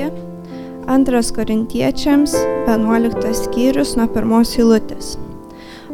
[0.00, 0.10] Taigi,
[0.86, 2.32] antras korintiečiams
[2.66, 5.18] 11 skyrius nuo pirmos eilutės.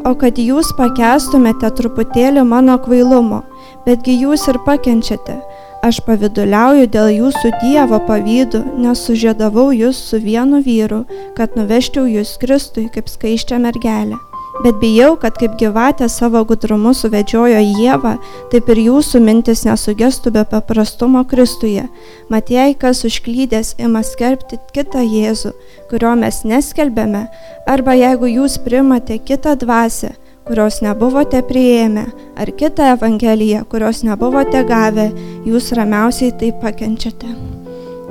[0.06, 3.42] O kad jūs pakestumėte truputėlį mano kvailumo,
[3.86, 5.40] betgi jūs ir pakenčiate,
[5.86, 11.04] Aš paviduliauju dėl jūsų Dievo pavydų, nes sužėdavau jūs su vienu vyru,
[11.36, 14.16] kad nuvežčiau jūs Kristui kaip skaiščią mergelę.
[14.64, 18.14] Bet bijau, kad kaip gyvatė savo gudrumu suvedžiojo Jėvą,
[18.52, 21.84] taip ir jūsų mintis nesugestų be paprastumo Kristuje.
[22.32, 25.52] Mat jei kas užklydęs ima skelbti kitą Jėzų,
[25.90, 27.26] kurio mes neskelbėme,
[27.68, 30.14] arba jeigu jūs primate kitą dvasę,
[30.48, 32.08] kurios nebuvote prieėmę,
[32.40, 35.10] ar kitą Evangeliją, kurios nebuvote gavę,
[35.44, 37.36] jūs ramiausiai tai pakenčiate.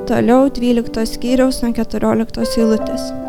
[0.05, 3.24] Toliau 12 skyriaus nuo 14 eilutės.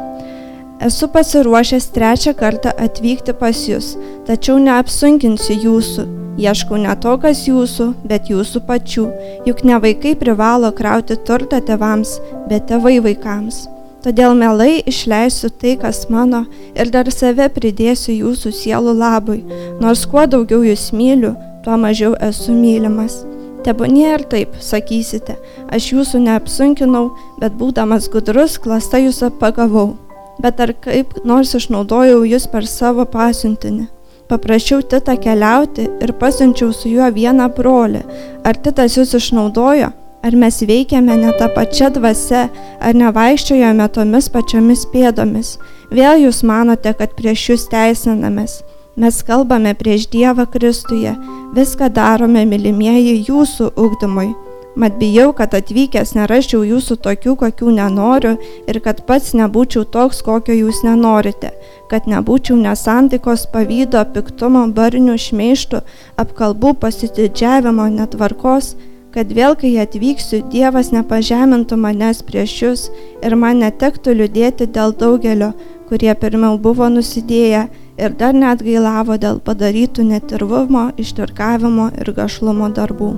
[0.80, 3.94] Esu pasiruošęs trečią kartą atvykti pas jūs,
[4.28, 6.04] tačiau neapsunkinsiu jūsų.
[6.36, 9.06] Ieškau ne to, kas jūsų, bet jūsų pačių,
[9.48, 12.18] juk ne vaikai privalo krauti turtą tevams,
[12.50, 13.62] bet tėvai vaikams.
[14.04, 16.44] Todėl mielai išleisiu tai, kas mano,
[16.76, 19.40] ir dar save pridėsiu jūsų sielų labui,
[19.80, 21.32] nors kuo daugiau jūs myliu,
[21.64, 23.22] tuo mažiau esu mylimas.
[23.64, 25.40] Tebūnie ir taip, sakysite,
[25.72, 27.06] aš jūsų neapsunkinau,
[27.40, 29.96] bet būdamas gudrus, klasta jūs apagavau.
[30.42, 33.86] Bet ar kaip nors išnaudojau jūs per savo pasiuntinį?
[34.26, 38.02] Paprašiau Titą keliauti ir pasiunčiau su juo vieną brolį.
[38.44, 39.92] Ar Titas jūs išnaudojo?
[40.26, 42.48] Ar mes veikiame ne tą pačią dvasę,
[42.82, 45.52] ar nevaikščiojame tomis pačiomis pėdomis?
[45.94, 48.58] Vėl jūs manote, kad prieš jūs teisinamės.
[48.96, 51.12] Mes kalbame prieš Dievą Kristuje,
[51.54, 54.32] viską darome, mylimieji, jūsų ugdymui.
[54.76, 58.34] Mat bijau, kad atvykęs neraščiau jūsų tokių, kokių nenoriu
[58.68, 61.54] ir kad pats nebūčiau toks, kokio jūs nenorite,
[61.88, 65.80] kad nebūčiau nesantaikos pavydo, piktumo, barnių, šmeištų,
[66.20, 68.74] apkalbų, pasididžiavimo, netvarkos,
[69.16, 72.84] kad vėl, kai atvyksiu, Dievas nepažemintų manęs prieš jūs
[73.24, 75.54] ir man netektų liūdėti dėl daugelio,
[75.88, 77.64] kurie pirmiau buvo nusidėję
[77.96, 83.14] ir dar net gailavo dėl padarytų netirvumo, ištvirkavimo ir gašlumo darbų.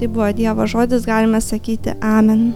[0.00, 2.54] Tai buvo Dievo žodis, galime sakyti Amen.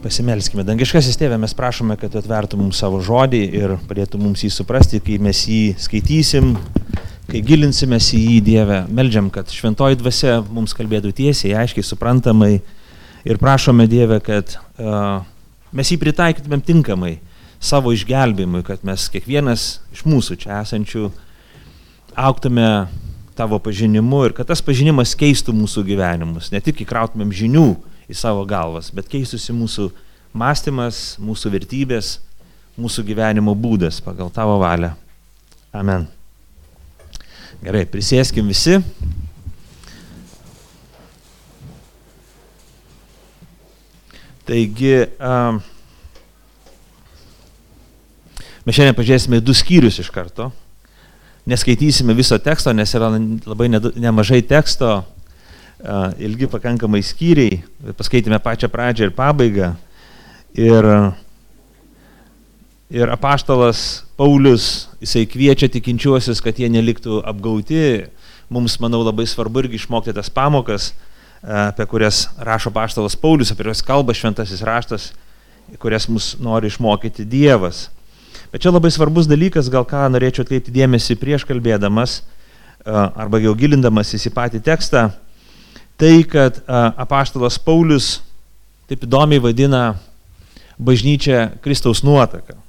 [0.00, 0.64] Pasimelskime.
[0.64, 5.18] Dangiškasis tėvė, mes prašome, kad atvertų mums savo žodį ir padėtų mums jį suprasti, kai
[5.20, 6.54] mes jį skaitysim,
[7.28, 12.54] kai gilinsimės į jį Dievę, melžiam, kad šventoji dvasia mums kalbėtų tiesiai, aiškiai, suprantamai
[13.28, 15.20] ir prašome Dievę, kad uh,
[15.68, 17.18] mes jį pritaikytumėm tinkamai
[17.60, 21.10] savo išgelbimui, kad mes kiekvienas iš mūsų čia esančių
[22.16, 22.70] auktume
[23.36, 27.68] tavo pažinimu ir kad tas pažinimas keistų mūsų gyvenimus, ne tik įkrautumėm žinių
[28.08, 29.90] į savo galvas, bet keistųsi mūsų
[30.36, 32.16] mąstymas, mūsų vertybės,
[32.80, 34.92] mūsų gyvenimo būdas pagal tavo valią.
[35.76, 36.08] Amen.
[37.64, 38.78] Gerai, prisėskim visi.
[44.46, 45.58] Taigi, um,
[48.62, 50.52] mes šiandien pažiūrėsime du skyrius iš karto.
[51.46, 53.12] Neskaitysime viso teksto, nes yra
[53.46, 55.04] labai nemažai teksto,
[56.18, 57.60] ilgi pakankamai skyriai.
[57.98, 59.70] Paskaitėme pačią pradžią ir pabaigą.
[60.56, 60.90] Ir
[62.86, 68.06] Ir apaštalas Paulius, jisai kviečia tikinčiuosius, kad jie neliktų apgauti.
[68.46, 70.92] Mums, manau, labai svarbu irgi išmokti tas pamokas,
[71.42, 75.08] apie kurias rašo apaštalas Paulius, apie kurias kalba šventasis raštas,
[75.82, 77.88] kurias mus nori išmokyti Dievas.
[78.52, 83.54] Bet čia labai svarbus dalykas, gal ką norėčiau atkreipti dėmesį prieš kalbėdamas, e, arba jau
[83.58, 85.08] gilindamas į patį tekstą,
[85.98, 88.20] tai, kad e, apaštalas Paulius
[88.86, 89.82] taip įdomiai vadina
[90.78, 92.66] bažnyčią Kristaus nuotaką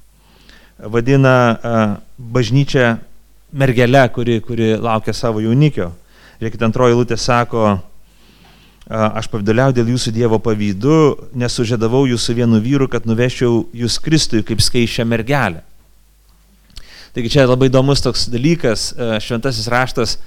[0.78, 2.96] vadina bažnyčią
[3.52, 5.90] mergelę, kuri, kuri laukia savo jaunikio.
[6.38, 7.78] Žiūrėkit, antroji lūtė sako,
[8.86, 14.44] aš pavydaliau dėl jūsų Dievo pavydu, nes sužėdavau jūsų vienu vyru, kad nuvešiau jūs Kristui
[14.46, 15.64] kaip skaičią mergelę.
[17.16, 18.90] Taigi čia labai įdomus toks dalykas,
[19.24, 20.18] šventasis raštas,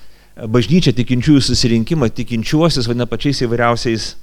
[0.49, 4.13] bažnyčia tikinčiųjų susirinkimą, tikinčiuosius vadina pačiais įvairiausiais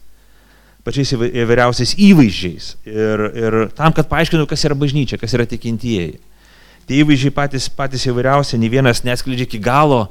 [0.89, 2.71] pačiais įvairiausiais įvaizdžiais.
[2.89, 6.17] Ir, ir tam, kad paaiškinu, kas yra bažnyčia, kas yra tikintieji.
[6.89, 10.07] Tie įvaizdžiai patys, patys įvairiausi, nei vienas neskleidžia iki galo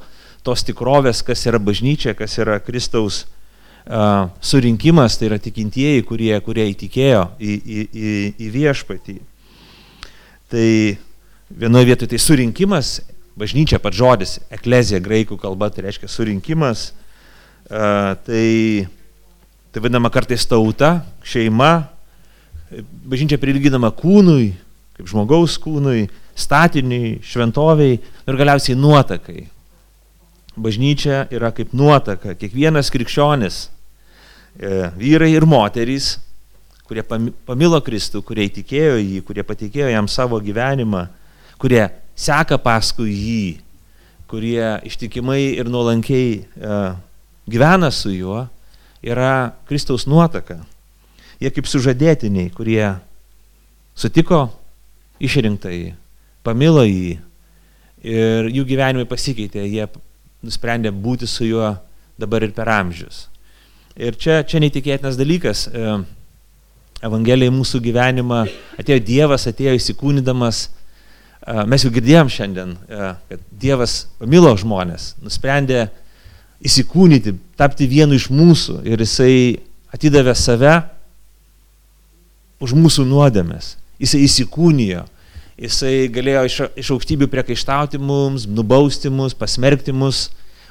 [0.46, 6.68] tos tikrovės, kas yra bažnyčia, kas yra Kristaus uh, surinkimas, tai yra tikintieji, kurie, kurie
[6.70, 8.14] įtikėjo į, į, į,
[8.46, 9.18] į viešpatį.
[10.48, 10.68] Tai
[11.50, 12.98] vienoje vietoje tai surinkimas,
[13.38, 16.90] bažnyčia pats žodis, eklezija graikų kalba, tai reiškia surinkimas.
[17.68, 18.46] Tai
[19.68, 21.90] Tai vadinama kartais tauta, šeima,
[23.06, 24.54] bažnyčia prilyginama kūnui,
[24.96, 26.06] kaip žmogaus kūnui,
[26.38, 29.44] statiniui, šventoviai ir galiausiai nuotakai.
[30.58, 32.32] Bažnyčia yra kaip nuotaka.
[32.40, 36.14] Kiekvienas krikščionis e, vyrai ir moterys,
[36.88, 41.04] kurie pamilo Kristų, kurie įtikėjo jį, kurie patikėjo jam savo gyvenimą,
[41.58, 41.84] kurie
[42.18, 43.42] seka paskui jį,
[44.30, 46.80] kurie ištikimai ir nuolankiai e,
[47.48, 48.46] gyvena su juo,
[49.02, 50.60] yra Kristaus nuotaka.
[51.38, 52.82] Jie kaip sužadėtiniai, kurie
[53.98, 54.48] sutiko
[55.22, 55.94] išrinktai,
[56.46, 57.18] pamilo jį
[58.08, 59.86] ir jų gyvenimai pasikeitė, jie
[60.42, 61.72] nusprendė būti su juo
[62.18, 63.26] dabar ir per amžius.
[63.98, 65.66] Ir čia, čia neįtikėtinas dalykas.
[65.70, 65.98] E,
[67.02, 68.44] Evangelija į mūsų gyvenimą
[68.78, 70.68] atėjo Dievas, atėjo įsikūnydamas.
[71.48, 75.86] Mes jau girdėjom šiandien, kad Dievas pamilo žmonės, nusprendė
[76.60, 79.60] įsikūnyti, tapti vienu iš mūsų ir jisai
[79.94, 80.74] atidavė save
[82.60, 83.76] už mūsų nuodėmės.
[84.02, 85.06] Jisai įsikūnijo,
[85.58, 90.26] jisai galėjo iš, iš aukštybių priekaištauti mums, nubausti mus, pasmerkti mus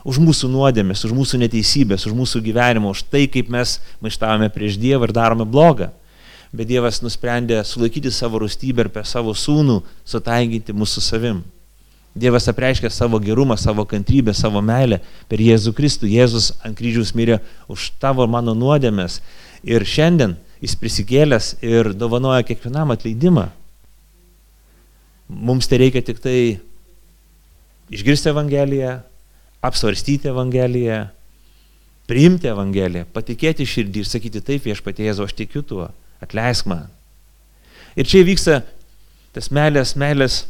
[0.08, 4.78] už mūsų nuodėmės, už mūsų neteisybės, už mūsų gyvenimą, už tai, kaip mes maištavome prieš
[4.80, 5.90] Dievą ir darome blogą.
[6.56, 11.44] Bet Dievas nusprendė sulaikyti savo rūstybę ir per savo sūnų sutaikinti mūsų savim.
[12.18, 16.08] Dievas apreiškė savo gerumą, savo kantrybę, savo meilę per Jėzų Kristų.
[16.10, 19.20] Jėzus ant kryžiaus mirė už tavo ir mano nuodėmės.
[19.68, 23.50] Ir šiandien jis prisikėlęs ir dovanoja kiekvienam atleidimą.
[25.28, 26.40] Mums tai reikia tik tai
[27.94, 28.98] išgirsti Evangeliją,
[29.68, 31.04] apsvarstyti Evangeliją,
[32.08, 35.90] priimti Evangeliją, patikėti širdį ir sakyti taip, viešpatie Jėzu, aš tikiu tuo,
[36.24, 36.88] atleisk man.
[37.98, 38.62] Ir čia vyksta
[39.36, 40.46] tas meilės, meilės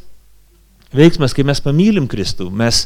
[0.96, 2.86] veiksmas, kai mes pamylim Kristų, mes,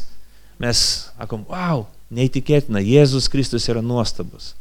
[0.62, 4.52] mes sakom, wow, neįtikėtina, Jėzus Kristus yra nuostabus.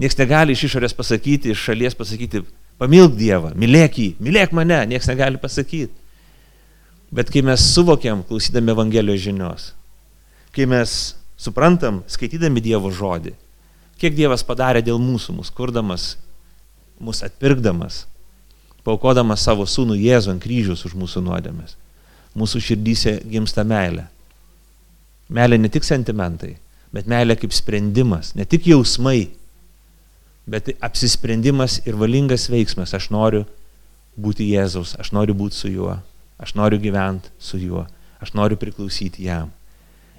[0.00, 2.42] Niekas negali iš išorės pasakyti, iš šalies pasakyti,
[2.80, 5.92] pamilk Dievą, mylėk jį, mylėk mane, niekas negali pasakyti.
[7.14, 9.68] Bet kai mes suvokiam, klausydami Evangelijos žinios,
[10.54, 13.36] kai mes suprantam, skaitydami Dievo žodį,
[14.02, 16.14] kiek Dievas padarė dėl mūsų, mūsų kurdamas,
[17.02, 18.04] mūsų atpirkdamas,
[18.84, 21.78] paukodamas savo sūnų Jėzų ant kryžius už mūsų nuodėmės
[22.38, 24.08] mūsų širdyse gimsta meilė.
[25.34, 26.56] Meilė ne tik sentimentai,
[26.94, 29.30] bet meilė kaip sprendimas, ne tik jausmai,
[30.50, 32.92] bet apsisprendimas ir valingas veiksmas.
[32.96, 33.44] Aš noriu
[34.20, 35.96] būti Jėzaus, aš noriu būti su juo,
[36.38, 37.86] aš noriu gyventi su juo,
[38.20, 39.50] aš noriu priklausyti jam.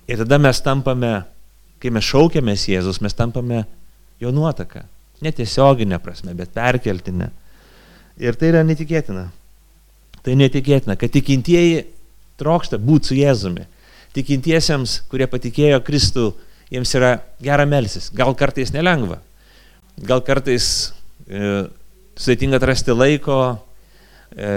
[0.10, 1.14] Ir tada mes tampame,
[1.82, 3.66] kai mes šaukiamės Jėzus, mes tampame
[4.22, 4.86] jo nuotaka.
[5.24, 7.30] Netiesioginė prasme, bet perkeltinė.
[8.20, 9.30] Ir tai yra netikėtina.
[10.26, 11.86] Tai netikėtina, kad tikintieji
[12.42, 13.68] trokšta būti su Jėzumi.
[14.16, 16.30] Tikintiesiems, kurie patikėjo Kristų,
[16.72, 18.10] jiems yra gera melsis.
[18.16, 19.20] Gal kartais nelengva.
[20.08, 20.68] Gal kartais
[21.28, 21.66] e,
[22.20, 23.40] sudėtinga atrasti laiko,
[24.36, 24.50] e,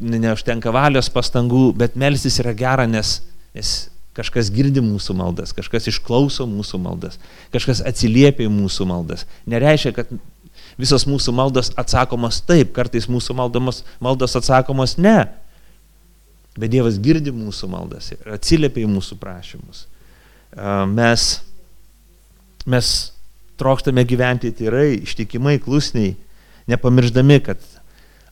[0.00, 3.18] neužtenka valios pastangų, bet melsis yra gera, nes,
[3.56, 3.74] nes
[4.14, 7.18] kažkas girdi mūsų maldas, kažkas išklauso mūsų maldas,
[7.54, 9.26] kažkas atsiliepia į mūsų maldas.
[9.50, 10.12] Nereiškia, kad
[10.78, 15.24] visos mūsų maldos atsakomos taip, kartais mūsų maldomos, maldos atsakomos ne.
[16.54, 19.88] Bet Dievas girdi mūsų maldas ir atsiliepia į mūsų prašymus.
[20.94, 21.26] Mes,
[22.70, 22.92] mes
[23.58, 26.14] trokštame gyventi tyrai, ištikimai, klusniai,
[26.70, 27.66] nepamirždami, kad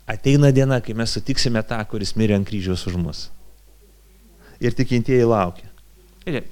[0.06, 3.26] ateina diena, kai mes sutiksime tą, kuris mirė ant kryžiaus už mus.
[4.62, 5.72] Ir tikintieji laukia.
[6.27, 6.43] Ir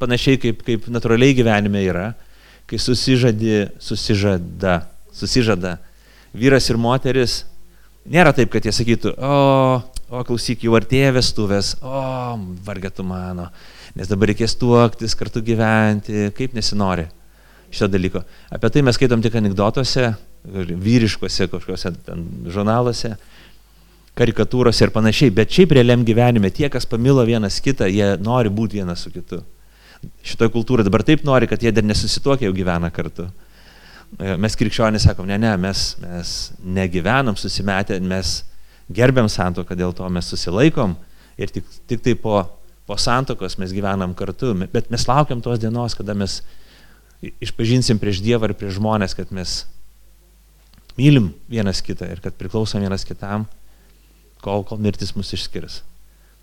[0.00, 2.06] panašiai kaip, kaip natūraliai gyvenime yra,
[2.66, 4.80] kai susižadi, susižada,
[5.14, 5.76] susižada
[6.36, 7.44] vyras ir moteris,
[8.08, 9.36] nėra taip, kad jie sakytų, o
[10.06, 12.00] o klausyk, jau artėja vestuvės, o
[12.66, 13.48] vargėtų mano,
[13.98, 17.08] nes dabar reikės tuoktis, kartu gyventi, kaip nesinori
[17.72, 18.22] šito dalyko.
[18.54, 20.12] Apie tai mes skaitom tik anegdotuose,
[20.46, 21.90] vyriškose kažkokiuose
[22.54, 23.16] žurnaluose,
[24.16, 28.80] karikatūrose ir panašiai, bet šiaip realiam gyvenime tie, kas pamilo vienas kitą, jie nori būti
[28.80, 29.42] vienas su kitu.
[30.24, 33.28] Šitoje kultūroje dabar taip nori, kad jie dar nesusituokia jau gyvena kartu.
[34.16, 38.38] Mes krikščionys sakom, ne, ne, mes, mes negyvenam susimetę, mes
[38.92, 40.94] gerbiam santoką, dėl to mes susilaikom
[41.36, 42.38] ir tik, tik tai po,
[42.86, 46.38] po santokos mes gyvenam kartu, bet mes laukiam tos dienos, kada mes
[47.42, 49.64] išpažinsim prieš Dievą ir prieš žmonės, kad mes
[50.96, 53.44] mylim vienas kitą ir kad priklausom vienas kitam,
[54.46, 55.80] kol, kol mirtis mus išskirs.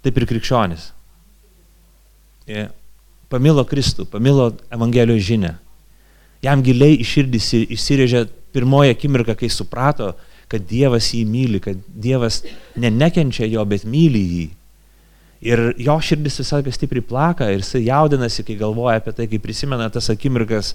[0.04, 0.92] Taip ir krikščionis.
[3.32, 5.56] Pamilo Kristų, pamilo Evangelijos žinę.
[6.44, 10.12] Jam giliai iširdys įsirėžė pirmoji akimirka, kai suprato,
[10.52, 12.42] kad Dievas jį myli, kad Dievas
[12.76, 14.44] ne nekenčia jo, bet myli jį.
[15.44, 19.40] Ir jo širdis visą laiką stipriai plaka ir jisai jaudinasi, kai galvoja apie tai, kai
[19.44, 20.74] prisimena tas akimirkas,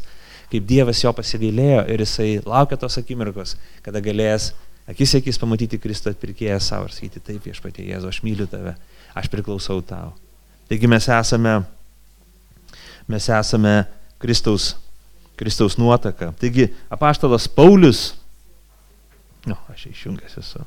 [0.48, 3.54] kaip Dievas jo pasigailėjo ir jisai laukia tos akimirkos,
[3.84, 4.50] kada galės
[4.88, 8.74] akis akis pamatyti Kristų atpirkėję savo ir sakyti, taip, aš patie Jėzu, aš myliu tave,
[9.16, 10.14] aš priklausau tau.
[10.68, 11.54] Taigi mes esame,
[13.08, 13.74] mes esame
[14.20, 14.74] Kristaus
[15.38, 16.32] Kristaus nuotaka.
[16.40, 18.16] Taigi, apaštalas Paulius,
[19.46, 20.64] nu, aš išjungęs esu,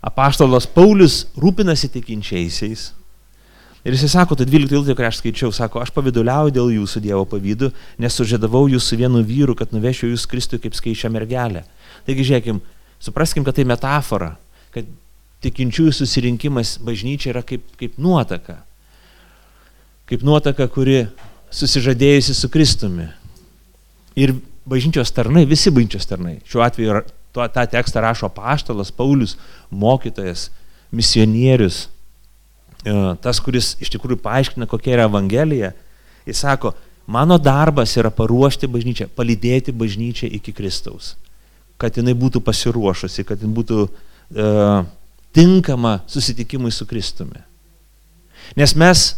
[0.00, 2.88] apaštalas Paulius rūpinasi tikinčiaisiais.
[3.82, 7.24] Ir jisai sako, tai 12 eilutė, kurią aš skaičiau, sako, aš paviduliauju dėl jūsų Dievo
[7.28, 11.64] pavydų, nes sužėdavau jūs su vienu vyru, kad nuvešiu jūs Kristui kaip skaičią mergelę.
[12.06, 12.60] Taigi, žiūrėkim,
[13.02, 14.36] supraskim, kad tai metafora,
[14.74, 14.86] kad
[15.42, 18.60] tikinčiųjų susirinkimas bažnyčia yra kaip, kaip nuotaka.
[20.06, 21.06] Kaip nuotaka, kuri
[21.52, 23.08] susižadėjusi su Kristumi.
[24.18, 24.36] Ir
[24.68, 29.36] bažnyčios tarnai, visi bažnyčios tarnai, šiuo atveju tuo, tą tekstą rašo paštalas, Paulius,
[29.70, 30.50] mokytojas,
[30.92, 31.86] misionierius,
[32.84, 32.94] e,
[33.24, 35.72] tas, kuris iš tikrųjų paaiškina, kokia yra Evangelija,
[36.28, 36.74] jis sako,
[37.06, 41.14] mano darbas yra paruošti bažnyčią, palydėti bažnyčią iki Kristaus,
[41.82, 44.84] kad jinai būtų pasiruošusi, kad jinai būtų uh,
[45.34, 47.42] tinkama susitikimui su Kristumi.
[48.56, 49.10] Nes mes,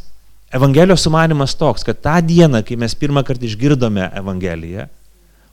[0.54, 4.84] Evangelijos sumanimas toks, kad tą dieną, kai mes pirmą kartą išgirdome Evangeliją,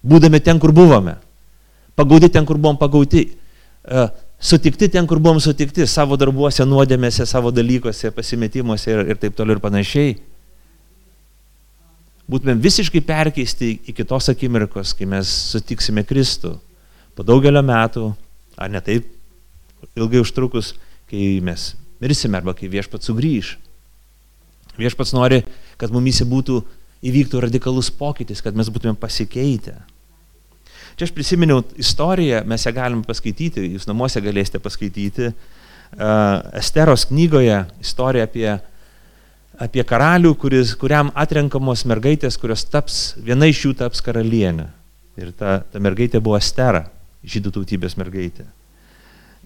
[0.05, 1.15] būdami ten, kur buvome,
[1.97, 3.23] pagauti ten, kur buvom pagauti,
[3.81, 4.03] e,
[4.37, 9.57] sutikti ten, kur buvom sutikti, savo darbuose, nuodėmėse, savo dalykuose, pasimetimuose ir, ir taip toliau
[9.57, 10.19] ir panašiai,
[12.29, 16.59] būtumėm visiškai perkeisti į kitos akimirkos, kai mes sutiksime Kristų
[17.15, 18.11] po daugelio metų,
[18.57, 19.07] ar ne taip
[19.97, 20.73] ilgai užtrukus,
[21.11, 23.55] kai mes mirsime arba kai viešpats sugrįž.
[24.79, 25.41] Viešpats nori,
[25.77, 26.61] kad mumyse būtų
[27.05, 29.75] įvyktų radikalus pokytis, kad mes būtume pasikeitę.
[30.95, 35.31] Čia aš prisiminiau istoriją, mes ją galim paskaityti, jūs namuose galėsite paskaityti.
[35.31, 38.47] Uh, Esteros knygoje istorija apie,
[39.59, 44.69] apie karalių, kuris, kuriam atrenkamos mergaitės, kurios taps, viena iš jų taps karalienė.
[45.19, 46.85] Ir ta, ta mergaitė buvo Estera,
[47.27, 48.47] žydų tautybės mergaitė.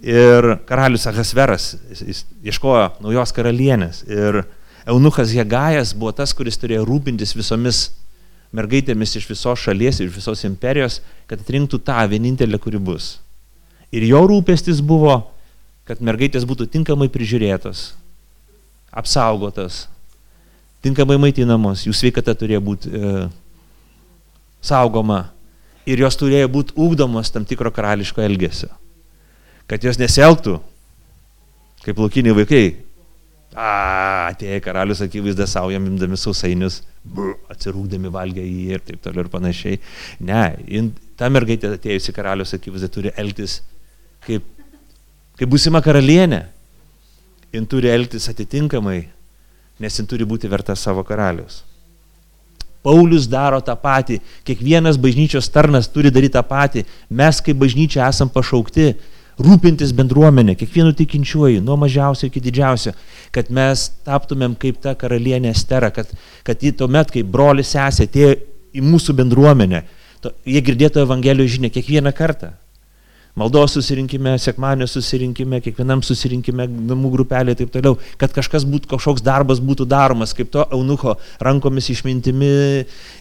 [0.04, 4.04] Ir karalius Ahasveras, jis, ieškojo naujos karalienės.
[4.12, 4.44] Ir
[4.86, 7.88] Eunuchas Hegajas buvo tas, kuris turėjo rūpintis visomis
[8.56, 13.16] mergaitėmis iš visos šalies, iš visos imperijos, kad atrinktų tą vienintelę, kuri bus.
[13.96, 15.18] Ir jo rūpestis buvo,
[15.88, 17.94] kad mergaitės būtų tinkamai prižiūrėtos,
[18.96, 19.86] apsaugotas,
[20.86, 23.14] tinkamai maitinamos, jų sveikata turėjo būti e,
[24.64, 25.26] saugoma
[25.86, 28.74] ir jos turėjo būti ūkdomos tam tikro karališko elgesio
[29.70, 30.60] kad jos nesielgtų
[31.86, 32.66] kaip laukiniai vaikai.
[33.56, 36.82] A, atėjo karalius akivaizdą savo, jam imdami sausainius,
[37.54, 39.78] atsirūkdami valgę jį ir taip toliau ir panašiai.
[40.28, 43.62] Ne, in, ta mergaitė atėjusi karalius akivaizdą turi elgtis
[44.26, 44.44] kaip,
[45.40, 46.42] kaip būsima karalienė.
[47.56, 48.98] Jin turi elgtis atitinkamai,
[49.80, 51.62] nes jin turi būti verta savo karalius.
[52.86, 56.86] Paulius daro tą patį, kiekvienas bažnyčios tarnas turi daryti tą patį.
[57.10, 58.92] Mes kaip bažnyčia esam pašaukti
[59.42, 62.94] rūpintis bendruomenė, kiekvienu tikinčiuoju, nuo mažiausio iki didžiausio,
[63.36, 66.12] kad mes taptumėm kaip ta karalienė Estera, kad,
[66.48, 68.36] kad jį tuomet, kai brolis sesė atėjo
[68.76, 69.84] į mūsų bendruomenę,
[70.24, 72.54] to, jie girdėtų Evangelijos žinę kiekvieną kartą.
[73.36, 79.26] Maldos susirinkime, sekmanio susirinkime, kiekvienam susirinkime, namų grupelė ir taip toliau, kad kažkas būtų, kažkoks
[79.26, 82.52] darbas būtų daromas, kaip to eunucho rankomis išmintimi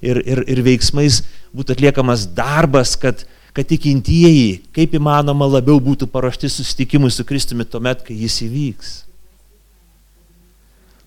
[0.06, 3.26] ir, ir, ir veiksmais būtų atliekamas darbas, kad,
[3.58, 8.94] kad tikintieji kaip įmanoma labiau būtų paruošti susitikimui su Kristumi tuomet, kai jis įvyks.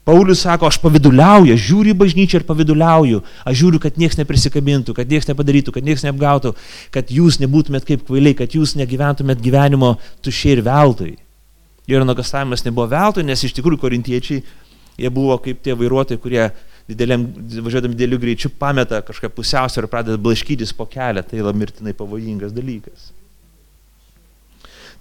[0.08, 4.94] Paulius sako, aš paviduliauju, aš žiūriu į bažnyčią ir paviduliauju, aš žiūriu, kad niekas neprisikabintų,
[4.96, 6.54] kad niekas nepadarytų, kad niekas neapgautų,
[6.96, 11.18] kad jūs nebūtumėt kaip kvailiai, kad jūs negyventumėt gyvenimo tušiai ir veltui.
[11.92, 14.46] Ir nuogastavimas nebuvo veltui, nes iš tikrųjų korintiečiai,
[14.96, 16.48] jie buvo kaip tie vairuotojai, kurie
[16.88, 17.28] dideliam,
[17.68, 22.56] važiuodami dideliu greičiu pameta kažką pusiausvę ir pradeda blaškytis po kelią, tai yra mirtinai pavojingas
[22.56, 23.12] dalykas.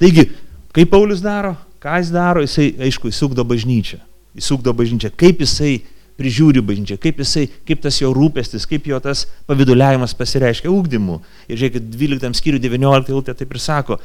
[0.03, 0.27] Taigi,
[0.75, 4.03] kaip Paulius daro, ką jis daro, jisai, aišku, įsukdo bažnyčią.
[4.37, 5.79] Įsukdo bažnyčią, kaip jisai
[6.17, 11.19] prižiūri bažnyčią, kaip jisai, kaip tas jo rūpestis, kaip jo tas paviduliavimas pasireiškia ūkdymu.
[11.49, 13.99] Ir žiūrėkit, 12 skyrių 19 eilutė taip ir sako,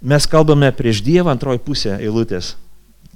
[0.00, 2.54] mes kalbame prieš Dievą antroji pusė eilutės,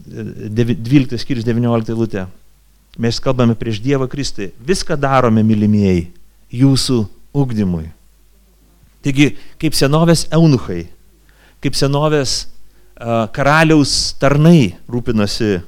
[0.05, 2.27] 12 skyrius 19 eilutė.
[2.99, 4.53] Mes kalbame prieš Dievą Kristui.
[4.63, 6.09] Viską darome, mylimieji,
[6.55, 7.01] jūsų
[7.35, 7.89] ugdymui.
[9.05, 10.85] Taigi, kaip senovės eunuchai,
[11.65, 12.45] kaip senovės
[13.35, 15.59] karaliaus tarnai rūpinosi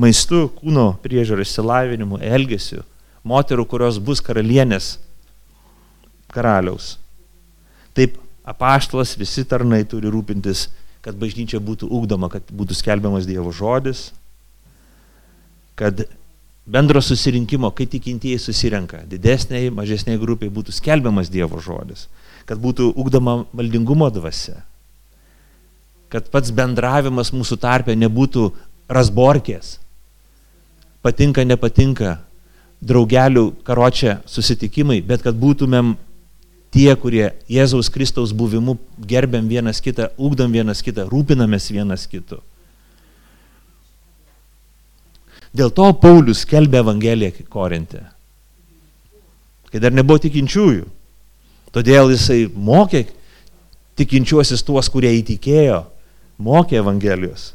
[0.00, 2.82] maistu, kūno priežiūrą, išsilavinimu, elgesiu,
[3.26, 4.96] moterų, kurios bus karalienės
[6.34, 6.96] karaliaus.
[7.94, 10.66] Taip, apaštalas visi tarnai turi rūpintis,
[11.04, 14.08] kad bažnyčia būtų ugdoma, kad būtų skelbiamas Dievo žodis,
[15.78, 16.06] kad
[16.66, 22.08] bendro susirinkimo, kai tikintieji susirenka, didesniai, mažesniai grupiai būtų skelbiamas Dievo žodis,
[22.48, 24.64] kad būtų ugdoma maldingumo dvasia,
[26.14, 28.46] kad pats bendravimas mūsų tarpe nebūtų
[28.86, 29.80] rasborkės,
[31.02, 32.20] patinka, nepatinka,
[32.84, 35.96] draugelių karočią susitikimai, bet kad būtumėm
[36.74, 38.76] tie, kurie Jėzaus Kristaus buvimu
[39.10, 42.38] gerbiam vienas kitą, ugdom vienas kitą, rūpinamės vienas kitu.
[45.54, 48.04] Dėl to Paulius skelbė Evangeliją Korinte,
[49.70, 50.86] kai dar nebuvo tikinčiųjų.
[51.74, 53.04] Todėl jisai mokė
[53.98, 55.80] tikinčiuosius tuos, kurie įtikėjo,
[56.38, 57.52] mokė Evangelijos.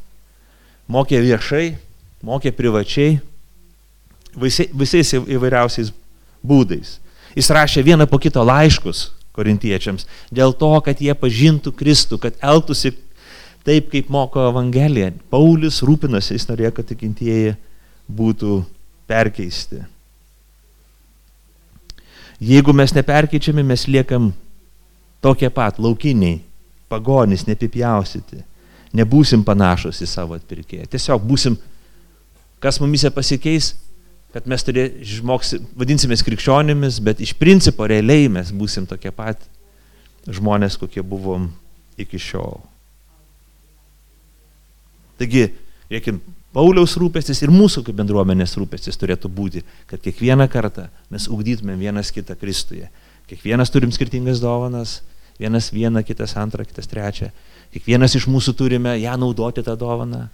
[0.89, 1.77] Mokė viešai,
[2.25, 3.19] mokė privačiai,
[4.39, 5.91] visais įvairiausiais
[6.45, 6.97] būdais.
[7.37, 12.95] Jis rašė vieną po kito laiškus korintiečiams dėl to, kad jie pažintų Kristų, kad elgtųsi
[13.67, 15.13] taip, kaip moko Evangelija.
[15.29, 17.55] Paulius rūpinosi, jis norėjo, kad tikintieji
[18.09, 18.63] būtų
[19.09, 19.83] perkeisti.
[22.39, 24.31] Jeigu mes neperkeičiami, mes liekam
[25.21, 26.39] tokie pat, laukiniai,
[26.89, 28.45] pagonys, nepipjausyti.
[28.95, 30.87] Nebūsim panašus į savo atpirkėją.
[30.89, 31.59] Tiesiog būsim,
[32.63, 33.73] kas mumise pasikeis,
[34.33, 39.41] kad mes turė, žmoks, vadinsimės krikščionimis, bet iš principo realiai mes būsim tokie pat
[40.29, 41.47] žmonės, kokie buvom
[42.01, 42.59] iki šiol.
[45.19, 45.49] Taigi,
[45.91, 46.21] reikim,
[46.55, 52.09] Pauliaus rūpestis ir mūsų kaip bendruomenės rūpestis turėtų būti, kad kiekvieną kartą mes ugdytumėm vienas
[52.13, 52.87] kitą Kristuje.
[53.29, 54.99] Kiekvienas turim skirtingas dovanas,
[55.37, 57.29] vienas vieną, kitas antrą, kitas trečią.
[57.73, 60.27] Kiekvienas iš mūsų turime ją naudoti tą dovaną.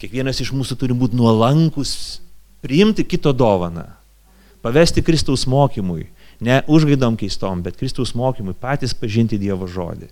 [0.00, 2.20] Kiekvienas iš mūsų turi būti nuolankus
[2.62, 3.84] priimti kito dovaną,
[4.62, 6.06] pavesti Kristaus mokymui,
[6.42, 10.10] ne užgaidom keistom, bet Kristaus mokymui patys pažinti Dievo žodį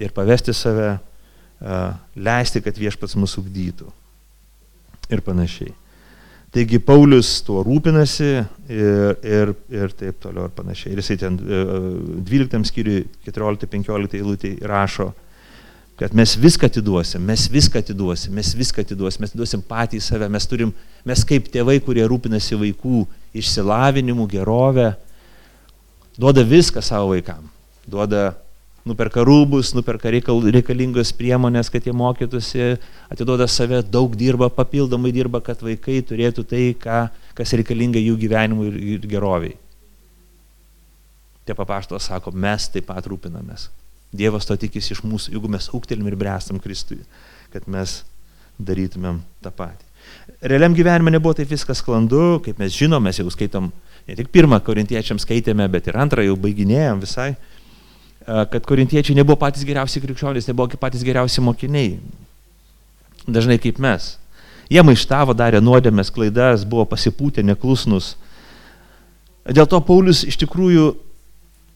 [0.00, 0.94] ir pavesti save,
[2.16, 3.90] leisti, kad viešpats mūsų ugdytų
[5.12, 5.74] ir panašiai.
[6.50, 8.30] Taigi Paulius tuo rūpinasi
[8.72, 10.94] ir, ir, ir taip toliau ir panašiai.
[10.94, 15.12] Ir jisai ten 12 skyriui 14-15 eilutė rašo,
[16.00, 20.46] kad mes viską atiduosim, mes viską atiduosim, mes viską atiduosim, mes atiduosim patį save, mes
[20.48, 20.70] turim,
[21.04, 23.02] mes kaip tėvai, kurie rūpinasi vaikų
[23.36, 24.94] išsilavinimu, gerovę,
[26.16, 27.44] duoda viską savo vaikam.
[27.84, 28.30] Duoda,
[28.88, 32.70] nuperka rūbus, nuperka reikalingos priemonės, kad jie mokytųsi,
[33.12, 37.02] atiduoda save, daug dirba, papildomai dirba, kad vaikai turėtų tai, ką,
[37.36, 39.52] kas reikalinga jų gyvenimui ir, geroviai.
[41.44, 43.68] Tie papaštos sako, mes taip pat rūpinamės.
[44.10, 46.98] Dievas to tikisi iš mūsų, jeigu mes ūktelim ir brestam Kristui,
[47.52, 48.00] kad mes
[48.58, 49.86] darytumėm tą patį.
[50.42, 53.68] Realiam gyvenime nebuvo taip viskas sklandu, kaip mes žinom, mes jau skaitom,
[54.08, 57.34] ne tik pirmą korintiečiams skaitėme, bet ir antrą jau baiginėjom visai,
[58.24, 61.98] kad korintiečiai nebuvo patys geriausi krikščionys, nebuvo patys geriausi mokiniai.
[63.30, 64.14] Dažnai kaip mes.
[64.70, 68.14] Jie maištavo, darė nuodėmės, klaidas, buvo pasipūtę, neklusnus.
[69.50, 70.92] Dėl to Paulius iš tikrųjų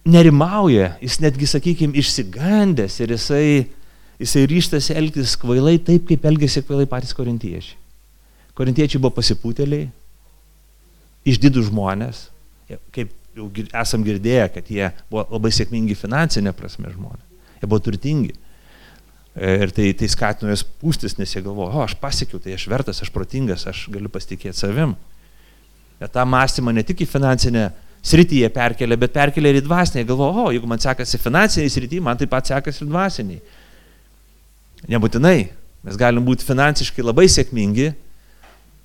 [0.04, 3.48] nerimauja, jis netgi, sakykime, išsigandęs ir jisai,
[4.20, 7.78] jisai ryštasi elgtis kvailai taip, kaip elgėsi kvailai patys korintiečiai.
[8.54, 9.88] Korintiečiai buvo pasipūtėliai,
[11.26, 12.28] išdidų žmonės,
[12.94, 13.48] kaip jau
[13.80, 17.24] esam girdėję, kad jie buvo labai sėkmingi finansinė prasme žmonės,
[17.62, 18.34] jie buvo turtingi.
[19.34, 23.00] Ir tai, tai skatino jas pūstis, nes jie galvojo, o aš pasiekiau, tai aš vertas,
[23.02, 24.92] aš protingas, aš galiu pasitikėti savim.
[25.98, 27.64] Bet tą mąstymą ne tik į finansinę
[28.04, 30.04] srityje perkelia, bet perkelia ir į dvasinę.
[30.08, 33.40] Galvoju, o, jeigu man sekasi finansiniai srityje, man taip pat sekasi ir dvasiniai.
[34.92, 35.38] Nebūtinai.
[35.84, 37.90] Mes galim būti finansiškai labai sėkmingi,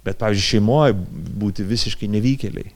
[0.03, 0.95] bet, pavyzdžiui, šeimoje
[1.39, 2.73] būti visiškai nevykėliai.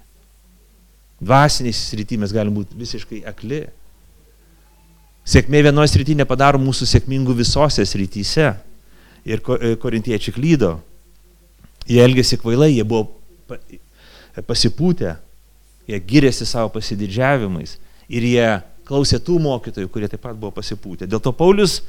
[1.24, 3.64] Dvasiniai srityje mes galim būti visiškai akli.
[5.28, 8.50] Sėkmė vienoje srityje nepadaro mūsų sėkmingų visose srityse.
[9.24, 10.74] Ir e, korintiečiai klydo.
[11.88, 13.08] Jie elgėsi kvailai, jie buvo
[14.48, 15.16] pasipūtę,
[15.90, 17.76] Jie gyrėsi savo pasididžiavimais
[18.14, 18.48] ir jie
[18.88, 21.08] klausė tų mokytojų, kurie taip pat buvo pasipūtę.
[21.10, 21.80] Dėl to Paulius,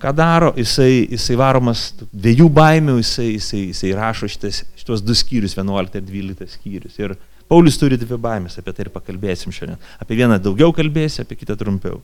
[0.00, 5.56] ką daro, jisai, jisai varomas dviejų baimių, jisai, jisai, jisai rašo šitas, šitos du skyrius,
[5.58, 6.96] 11 ir 12 skyrius.
[7.00, 7.16] Ir
[7.50, 9.80] Paulius turi dvi baimės, apie tai ir pakalbėsim šiandien.
[10.00, 11.98] Apie vieną daugiau kalbėsiu, apie kitą trumpiau.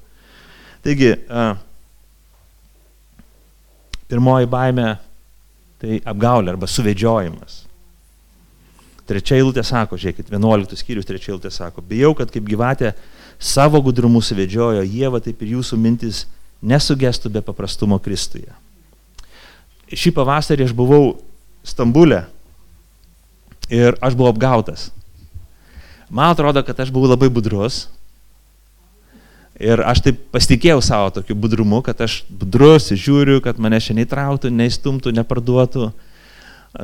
[0.85, 1.13] Taigi,
[4.11, 4.91] pirmoji baimė
[5.83, 7.66] tai apgaulė arba suvedžiojimas.
[9.07, 12.93] Trečia eilutė sako, žiūrėkit, 11 skyrius, trečia eilutė sako, bijau, kad kaip gyvatė
[13.39, 16.25] savo gudrumu suvedžiojo Jėva, taip ir jūsų mintis
[16.67, 18.51] nesugestų be paprastumo Kristuje.
[19.87, 21.19] Šį pavasarį aš buvau
[21.67, 22.25] Stambulė
[23.71, 24.91] ir aš buvau apgautas.
[26.11, 27.87] Man atrodo, kad aš buvau labai budrus.
[29.57, 34.53] Ir aš taip pasitikėjau savo tokiu budrumu, kad aš budrus, žiūriu, kad mane šiandien įtrauktų,
[34.53, 35.89] neįstumtų, neparduotų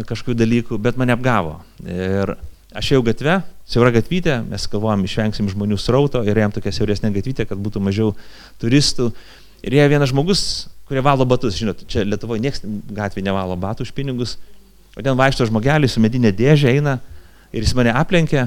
[0.09, 1.59] kažkokių dalykų, bet mane apgavo.
[1.85, 2.35] Ir
[2.73, 7.47] aš ėjau gatvę, siaura gatvytė, mes galvojom, išvengsim žmonių srauto ir jam tokia siauresnė gatvytė,
[7.51, 8.15] kad būtų mažiau
[8.63, 9.11] turistų.
[9.63, 10.45] Ir jie vienas žmogus,
[10.89, 14.39] kurie valo batus, žinot, čia Lietuvoje niekas gatvė nevalo batų už pinigus,
[14.97, 16.99] o ten vaikšto žmogelis su medinė dėžė eina
[17.53, 18.47] Ir jis mane aplenkė,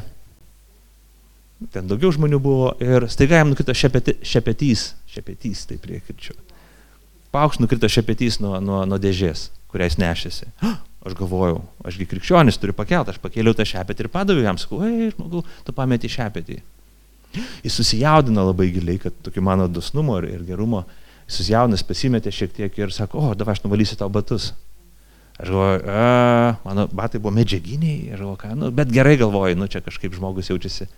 [1.74, 6.34] ten daugiau žmonių buvo ir staiga jam nukrito šepeti, šepetys, šepetys, taip priekirčiu.
[7.36, 10.50] Paukšt nukrito šepetys nuo, nuo, nuo dėžės, kurią jis nešėsi.
[11.06, 15.12] Aš galvojau, ašgi krikščionis turiu pakelti, aš pakėliau tą šepetį ir padaviau jam, sakau, ei,
[15.14, 16.58] žmogau, tu pameti šepetį.
[17.66, 20.82] Jis susijaudino labai giliai, kad tokio mano dosnumo ir, ir gerumo,
[21.28, 24.54] jis susijaudino, pasimetė šiek tiek ir sako, o, davai aš nuvalysiu tau batus.
[25.38, 29.70] Aš galvoju, a, mano batai buvo medžiaginiai, aš galvoju, ką, nu, bet gerai galvoju, nu
[29.70, 30.90] čia kažkaip žmogus jaučiasi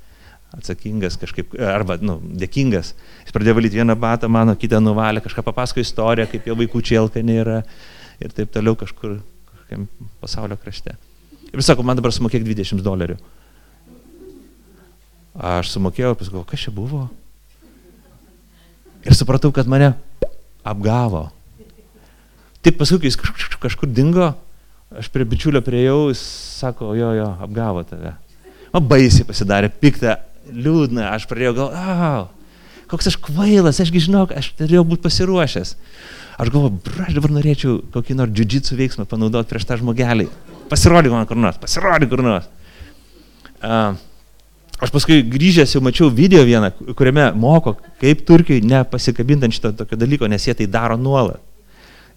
[0.56, 2.94] atsakingas kažkaip, arba, nu, dėkingas.
[3.26, 7.42] Jis pradėjo valyti vieną batą, mano kitą nuvalė, kažką papasako istoriją, kaip jo vaikų čielkanė
[7.44, 7.58] yra
[8.24, 9.18] ir taip toliau kažkur,
[9.68, 9.88] kažkokiam
[10.22, 10.96] pasaulio krašte.
[11.54, 13.18] Ir sako, man dabar sumokėk 20 dolerių.
[15.38, 17.08] Aš sumokėjau ir pasakiau, kas čia buvo?
[19.06, 19.94] Ir supratau, kad mane
[20.66, 21.30] apgavo.
[22.64, 23.20] Tik paskui, kai jis
[23.62, 24.34] kažkur dingo,
[24.92, 26.24] aš prie bičiulio prieėjau, jis
[26.60, 28.16] sako, jo, jo, apgavo tave.
[28.74, 30.18] Man baisiai pasidarė, piktą,
[30.52, 32.26] liūdna, aš pradėjau gal, oh,
[32.92, 35.74] koks aš kvailas, ašgi žinau, aš turėjau būti pasiruošęs.
[36.38, 40.28] Aš galvoju, aš dabar norėčiau kokį nors džudžitsų veiksmą panaudoti prieš tą žmogelį.
[40.70, 42.46] Pasirodyk man kur nors, pasirodyk kur nors.
[43.58, 43.98] Uh,
[44.78, 50.30] aš paskui grįžęs jau mačiau video vieną, kuriame moko, kaip Turkijai nepasikabintant šito tokio dalyko,
[50.30, 51.42] nes jie tai daro nuolat.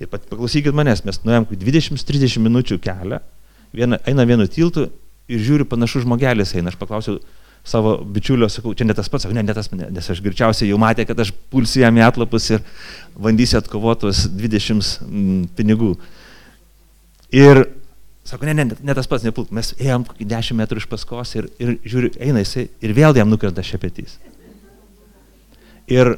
[0.01, 3.21] Ir paklausykit manęs, mes nuėjom 20-30 minučių kelią,
[3.77, 4.87] viena, eina vienu tiltu
[5.31, 6.73] ir žiūri panašus žmogelis eina.
[6.73, 7.19] Aš paklausiau
[7.65, 10.71] savo bičiulio, sakau, čia ne tas pats, sakau, ne, ne tas, ne, nes aš greičiausiai
[10.71, 12.65] jau matė, kad aš pulsiu jam į atlapus ir
[13.21, 15.93] bandysiu atkovotos 20 mm, pinigų.
[17.37, 17.63] Ir
[18.27, 19.53] sako, ne, ne, ne tas pats, nepult.
[19.55, 23.31] Mes ėjom kokį 10 metrų iš paskos ir, ir žiūri, eina jisai ir vėl jam
[23.31, 24.17] nukrenta šepetys.
[25.91, 26.17] Ir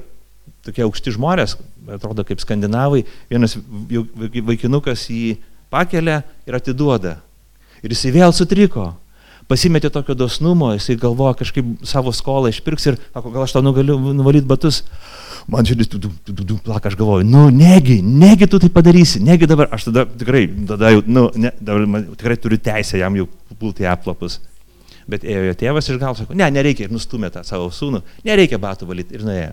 [0.63, 1.57] tokie aukšti žmonės,
[1.91, 5.37] atrodo kaip skandinavai, vienas vaikinukas jį
[5.73, 7.17] pakelia ir atiduoda.
[7.83, 8.93] Ir jisai vėl sutriko
[9.53, 13.99] pasimetė tokio dosnumo, jisai galvoja kažkaip savo skolą išpirks ir sako, gal aš tau nugaliu
[14.17, 14.83] nuvalyti batus.
[15.51, 18.71] Man širdis tu, tu, tu, tu, tu plaka, aš galvoju, nu negi, negi tu tai
[18.73, 23.01] padarysi, negi dabar, aš tada tikrai, tada jau, nu, ne, dabar man, tikrai turiu teisę
[23.01, 23.27] jam jau
[23.59, 24.39] pulti aplapus.
[25.11, 28.61] Bet ėjo jo tėvas iš gal, sako, ne, nereikia ir nustumė tą savo sūnų, nereikia
[28.63, 29.51] batų valyti ir nuėjo.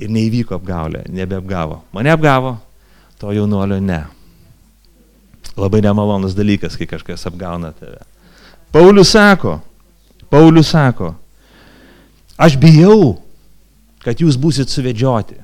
[0.00, 1.82] Ir neįvyko apgaulė, nebeapgavo.
[1.92, 2.54] Mane apgavo,
[3.20, 4.00] to jaunuolio ne.
[5.60, 8.00] Labai nemalonus dalykas, kai kažkas apgauna tave.
[8.70, 9.60] Paulius sako,
[10.30, 11.14] Paulius sako,
[12.38, 13.16] aš bijau,
[14.04, 15.40] kad jūs būsit suvedžioti.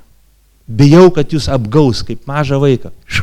[0.66, 2.90] Bijau, kad jūs apgaus kaip mažą vaiką.
[3.06, 3.22] Š.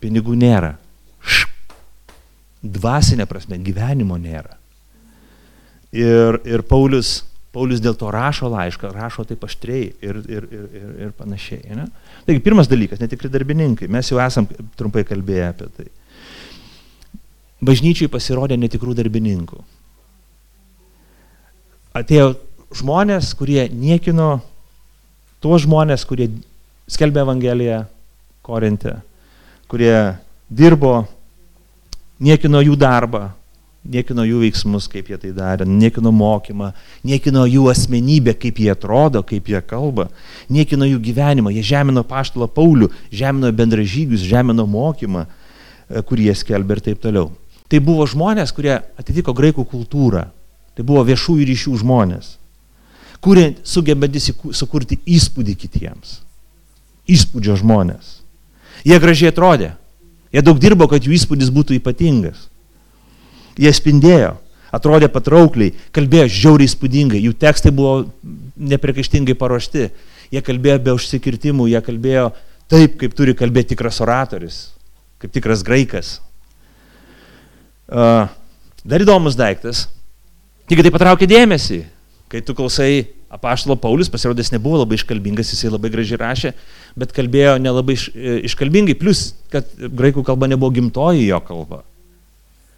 [0.00, 0.74] Pinigų nėra.
[1.24, 1.46] Š.
[2.64, 4.58] Dvasinė prasme, gyvenimo nėra.
[5.94, 7.22] Ir, ir Paulius,
[7.54, 11.76] Paulius dėl to rašo laišką, rašo taip aštriai ir, ir, ir, ir, ir panašiai.
[11.76, 11.86] Ne?
[12.26, 13.88] Taigi, pirmas dalykas, netikri darbininkai.
[13.92, 15.92] Mes jau esam trumpai kalbėję apie tai
[17.66, 19.60] bažnyčiai pasirodė netikrų darbininkų.
[21.94, 22.34] Atėjo
[22.74, 24.40] žmonės, kurie niekino
[25.42, 26.30] tuos žmonės, kurie
[26.90, 27.84] skelbė Evangeliją
[28.44, 28.98] Korinte,
[29.70, 29.94] kurie
[30.50, 31.04] dirbo,
[32.20, 33.28] niekino jų darbą,
[33.84, 36.72] niekino jų veiksmus, kaip jie tai darė, niekino mokymą,
[37.04, 40.08] niekino jų asmenybę, kaip jie atrodo, kaip jie kalba,
[40.48, 45.26] niekino jų gyvenimą, jie žemino paštalą Paulių, žemino bendražygius, žemino mokymą,
[46.08, 47.30] kurį jie skelbė ir taip toliau.
[47.72, 50.26] Tai buvo žmonės, kurie atitiko graikų kultūrą.
[50.74, 52.34] Tai buvo viešųjų ryšių žmonės,
[53.22, 56.18] kurie sugebantys sukurti įspūdį kitiems.
[57.08, 58.18] Įspūdžio žmonės.
[58.84, 59.70] Jie gražiai atrodė.
[60.34, 62.48] Jie daug dirbo, kad jų įspūdis būtų ypatingas.
[63.54, 64.34] Jie spindėjo,
[64.74, 68.10] atrodė patraukliai, kalbėjo žiauriai įspūdingai, jų tekstai buvo
[68.58, 69.88] neprikaištingai paruošti.
[70.34, 72.28] Jie kalbėjo be užsikirtimų, jie kalbėjo
[72.72, 74.58] taip, kaip turi kalbėti tikras oratorius,
[75.22, 76.16] kaip tikras graikas,
[77.94, 79.86] Dar įdomus daiktas.
[80.68, 81.84] Tik tai patraukė dėmesį,
[82.32, 86.52] kai tu klausai apaštalo Paulius, pasirodęs nebuvo labai iškalbingas, jisai labai gražiai rašė,
[86.98, 91.82] bet kalbėjo nelabai iš, e, iškalbingai, plus, kad graikų kalba nebuvo gimtoji jo kalba.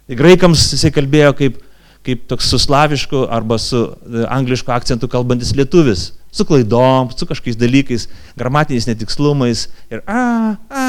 [0.07, 1.61] Tai graikams jisai kalbėjo kaip,
[2.07, 7.59] kaip toks su slavišku arba su e, anglišku akcentu kalbantis lietuvis, su klaidom, su kažkokiais
[7.59, 10.85] dalykais, gramatiniais netikslumais ir a, a,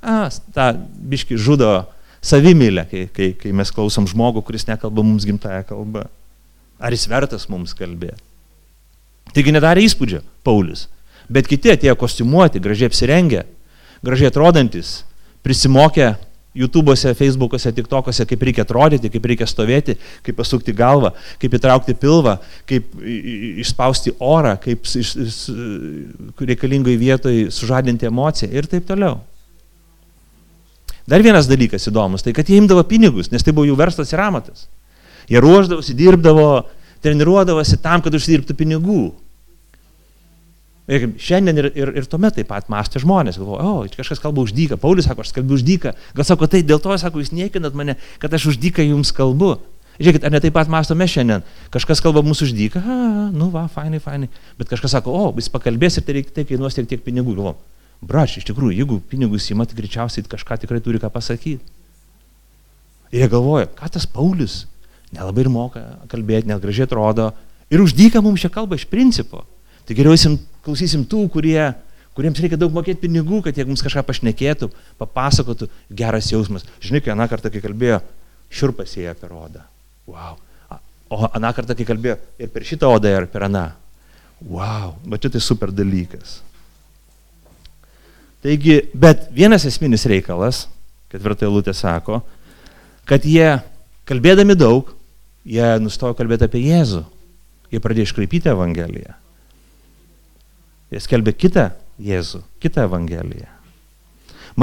[0.00, 0.16] a,
[0.54, 0.72] tą
[1.08, 1.86] biški žudo
[2.26, 6.06] savimylę, kai, kai, kai mes klausom žmogų, kuris nekalba mums gimtają kalbą.
[6.76, 8.20] Ar jis vertas mums kalbėti?
[9.34, 10.86] Taigi nedarė įspūdžio Paulius.
[11.32, 13.42] Bet kiti atėjo kostiumuoti, gražiai apsirengę,
[14.06, 15.00] gražiai atrodantis,
[15.46, 16.14] prisimokė
[16.56, 21.10] YouTube'ose, Facebook'ose, TikTok'ose, kaip reikia atrodyti, kaip reikia stovėti, kaip pasukti galvą,
[21.42, 22.94] kaip įtraukti pilvą, kaip
[23.60, 24.88] išspausti orą, kaip
[26.52, 29.20] reikalingoj vietoj sužadinti emociją ir taip toliau.
[31.06, 34.22] Dar vienas dalykas įdomus, tai kad jie imdavo pinigus, nes tai buvo jų verslas ir
[34.24, 34.66] amatas.
[35.30, 36.48] Jie ruoždavosi, dirbdavo,
[37.02, 39.04] treniruodavosi tam, kad uždirbtų pinigų.
[40.86, 44.52] Ir šiandien ir, ir, ir tuomet taip pat mąstė žmonės, galvoja, o, kažkas kalba už
[44.54, 47.74] dyką, Paulius sako, aš kalbu už dyką, gal sako, tai dėl to, sako, jūs niekinat
[47.74, 49.56] mane, kad aš už dyką jums kalbu.
[49.98, 51.42] Žiūrėkit, ar ne taip pat mąstome šiandien,
[51.74, 52.98] kažkas kalba mūsų už dyką, a,
[53.34, 56.86] nu va, fainai, fainai, bet kažkas sako, o, jis pakalbės ir tai, tai kainuos tiek,
[56.90, 61.62] tiek pinigų, galvoju, brač, iš tikrųjų, jeigu pinigus įmat, greičiausiai kažką tikrai turi ką pasakyti.
[63.14, 64.64] Ir jie galvoja, ką tas Paulius,
[65.14, 67.30] nelabai ir moka kalbėti, net gražiai atrodo,
[67.70, 69.44] ir už dyką mums čia kalba iš principo.
[69.86, 70.16] Tai geriau
[70.66, 71.60] klausysim tų, kurie,
[72.18, 76.66] kuriems reikia daug mokėti pinigų, kad jie mums kažką pašnekėtų, papasakotų, geras jausmas.
[76.82, 78.00] Žinai, kai aną kartą, kai kalbėjo,
[78.50, 79.62] šiurpas ėjo per odą.
[80.10, 80.40] Wow.
[81.06, 83.68] O aną kartą, kai kalbėjo ir per šitą odą, ir per aną.
[84.42, 86.40] Wow, čia tai super dalykas.
[88.46, 90.68] Taigi, bet vienas esminis reikalas,
[91.10, 92.20] ketvirtą eilutę sako,
[93.08, 93.56] kad jie
[94.06, 94.92] kalbėdami daug,
[95.42, 97.02] jie nustojo kalbėti apie Jėzų.
[97.74, 99.16] Jie pradėjo iškraipyti Evangeliją.
[100.94, 103.50] Jie skelbė kitą Jėzų, kitą Evangeliją.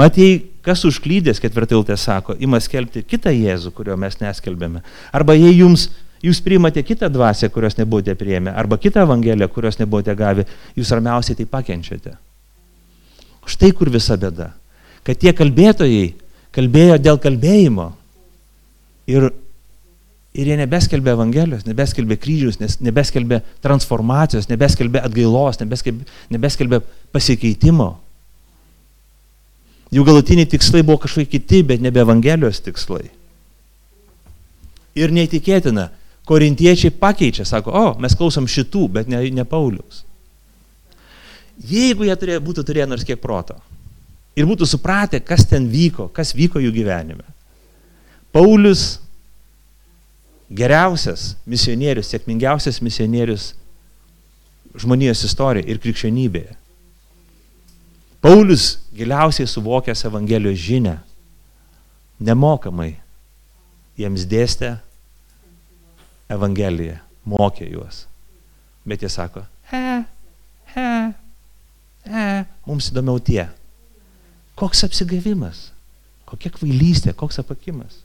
[0.00, 4.80] Matėjai, kas užklydęs, ketvirtiltė sako, ima skelbti kitą Jėzų, kurio mes neskelbėme.
[5.12, 5.90] Arba jei jums,
[6.24, 11.36] jūs priimate kitą dvasę, kurios nebuvote prieėmę, arba kitą Evangeliją, kurios nebuvote gavę, jūs ramiausiai
[11.36, 12.16] tai pakenčiate.
[13.50, 14.52] Štai kur visa bėda.
[15.04, 16.14] Kad tie kalbėtojai
[16.54, 17.90] kalbėjo dėl kalbėjimo
[19.10, 19.32] ir
[20.34, 26.80] Ir jie nebeskelbė Evangelijos, nebeskelbė kryžius, nebeskelbė transformacijos, nebeskelbė atgailos, nebeskelbė, nebeskelbė
[27.14, 27.92] pasikeitimo.
[29.94, 33.06] Jų galutiniai tikslai buvo kažkokie kiti, bet nebe Evangelijos tikslai.
[34.98, 35.86] Ir neįtikėtina,
[36.26, 40.02] korintiečiai pakeičia, sako, o, mes klausom šitų, bet ne, ne Paulius.
[41.60, 43.60] Jeigu jie turėjo, būtų turėję nors kiek proto
[44.34, 47.24] ir būtų supratę, kas ten vyko, kas vyko jų gyvenime.
[48.34, 48.98] Paulius
[50.50, 53.52] geriausias misionierius, sėkmingiausias misionierius
[54.74, 56.56] žmonijos istorijoje ir krikščionybėje.
[58.24, 60.96] Paulius giliausiai suvokęs Evangelijos žinę,
[62.24, 62.94] nemokamai
[64.00, 64.78] jiems dėstė
[66.32, 68.06] Evangeliją, mokė juos.
[68.88, 70.00] Bet jie sako, he,
[70.74, 70.88] he,
[72.08, 73.46] he, mums įdomiau tie.
[74.58, 75.70] Koks apsigavimas,
[76.28, 78.00] kokia kvailystė, koks apakimas.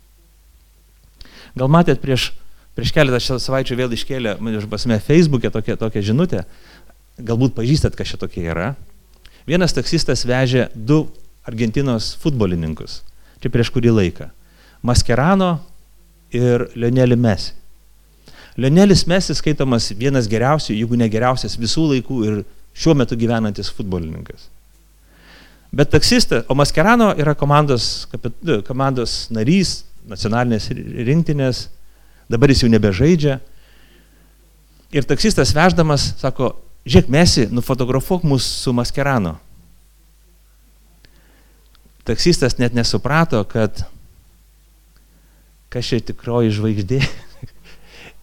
[1.57, 2.31] Gal matėt prieš,
[2.77, 6.43] prieš keletą savaičių vėl iškėlė, man pasme, Facebook'e tokia, tokia žinutė,
[7.19, 8.73] galbūt pažįstat, kas čia tokie yra.
[9.49, 11.07] Vienas taksistas vežė du
[11.47, 13.01] Argentinos futbolininkus,
[13.41, 14.29] čia prieš kurį laiką.
[14.85, 15.57] Maskerano
[16.31, 17.55] ir Lionelį Messi.
[18.59, 22.39] Lionelis Messi skaitomas vienas geriausių, jeigu ne geriausias visų laikų ir
[22.77, 24.47] šiuo metu gyvenantis futbolininkas.
[25.71, 28.08] Bet taksistas, o Maskerano yra komandos,
[28.65, 31.67] komandos narys, nacionalinės rinktinės,
[32.32, 33.38] dabar jis jau nebežaidžia.
[34.89, 36.55] Ir taksistas veždamas sako,
[36.89, 39.36] žiūrėk, mesi, nufotografuok mus su maskerano.
[42.10, 43.84] Taksistas net nesuprato, kad
[45.69, 47.03] kas čia tikroji žvaigždė,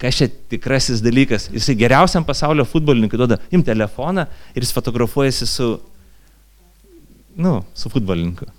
[0.01, 1.49] kas čia tikrasis dalykas.
[1.55, 5.73] Jisai geriausiam pasaulio futbolininkui duoda, im telefoną ir jis fotografuojasi su,
[7.37, 8.51] nu, su futbolininku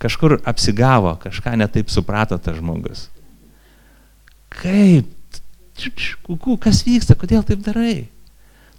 [0.00, 3.08] kažkur apsigavo, kažką netaip suprato tas žmogus.
[4.60, 5.08] Kaip?
[6.24, 8.08] Kuku, kas vyksta, kodėl taip darai?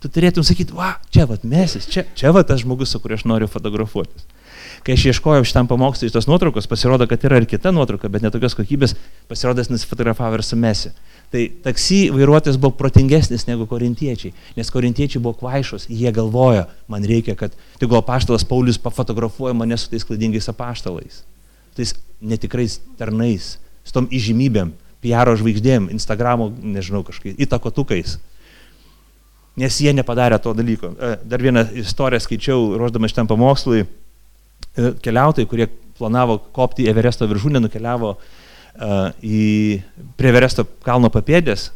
[0.01, 3.25] Tu turėtum sakyti, va, čia vat mesis, čia, čia va tas žmogus, su kuriuo aš
[3.29, 4.25] noriu fotografuotis.
[4.81, 8.55] Kai aš ieškojau šitam pamokslui tos nuotraukos, pasirodo, kad yra ir kita nuotrauka, bet netokios
[8.57, 8.95] kokybės,
[9.29, 10.89] pasirodęs nusifotografavo ir su mesi.
[11.31, 17.37] Tai taksi vairuotojas buvo protingesnis negu korintiečiai, nes korintiečiai buvo kvaišus, jie galvojo, man reikia,
[17.39, 21.21] kad tegu apaštalas Paulius pafotografuoja mane su tais klaidingais apaštalais,
[21.77, 23.53] tais netikrais tarnais,
[23.85, 28.19] su tom įžymybėm, PR žvaigždėm, Instagramo, nežinau, kažkaip įtakotukais.
[29.59, 30.93] Nes jie nepadarė to dalyko.
[30.95, 33.83] E, dar vieną istoriją skaičiau, ruoždamas šitam pamokslui.
[34.77, 35.67] E, keliautojai, kurie
[35.99, 39.41] planavo kopti į Everesto viršūnę, nukeliavo uh, į
[40.17, 41.67] prie Veresto kalno papėdės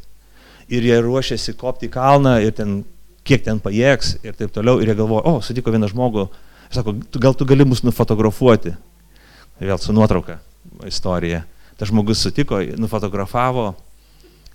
[0.71, 2.79] ir jie ruošiasi kopti į kalną ir ten
[3.27, 6.27] kiek ten pajėgs ir taip toliau ir jie galvoja, o, sutiko vieną žmogų,
[6.73, 8.75] sako, gal tu gali mus nufotografuoti.
[9.59, 10.39] Vėl su nuotrauka
[10.87, 11.45] istorija.
[11.79, 13.73] Tas žmogus sutiko, nufotografavo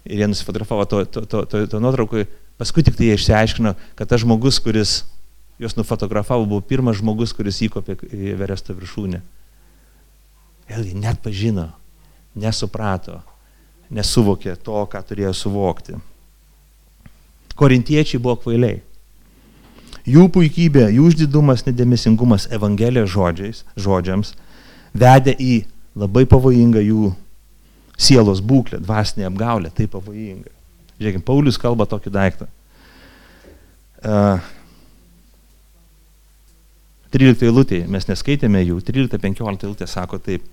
[0.05, 2.27] ir jie nusifotografavo to, to, to, to, to nuotraukui.
[2.61, 5.01] Paskui tik tai jie išsiaiškino, kad tas žmogus, kuris
[5.61, 9.21] juos nufotografavo, buvo pirmas žmogus, kuris įkopė į Veresto viršūnę.
[10.71, 11.69] Vėlgi, net pažino,
[12.39, 13.19] nesuprato,
[13.93, 15.99] nesuvokė to, ką turėjo suvokti.
[17.61, 18.79] Korintiečiai buvo kvailiai.
[20.09, 24.33] Jų puikybė, jų uždidumas, nedėmesingumas Evangelijos žodžiais, žodžiams
[24.97, 25.65] vedė į
[25.99, 27.11] labai pavojingą jų
[28.01, 30.49] sielos būklę, dvasinė apgaulė, tai pavojinga.
[30.97, 32.49] Žiūrėkime, Paulius kalba tokį daiktą.
[34.01, 34.41] Uh,
[37.11, 40.45] 13 eilutėje, mes neskaitėme jų, 13-15 eilutė sako taip.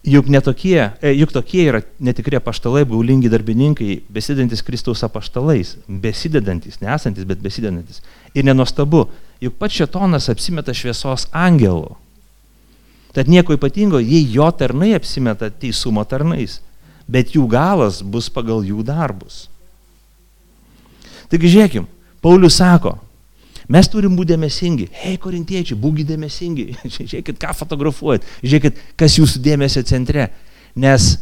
[0.00, 7.26] Juk, netokie, e, juk tokie yra netikri apaštalai, gaulingi darbininkai, besidedantis Kristaus apaštalais, besidedantis, nesantis,
[7.28, 8.00] bet besidedantis.
[8.32, 9.04] Ir nenuostabu,
[9.44, 11.98] juk pats šetonas apsimeta šviesos angelų.
[13.12, 16.62] Tad nieko ypatingo, jei jo tarnai apsimeta teisumo tarnais,
[17.10, 19.50] bet jų galas bus pagal jų darbus.
[21.28, 21.84] Taigi žiūrėkim,
[22.24, 22.96] Paulius sako,
[23.70, 24.88] Mes turim būti dėmesingi.
[25.04, 26.66] Hei, korintiečiai, būkite dėmesingi.
[26.96, 28.26] Žiūrėkit, ką fotografuojat.
[28.42, 30.26] Žiūrėkit, kas jūsų dėmesio centre.
[30.74, 31.12] Nes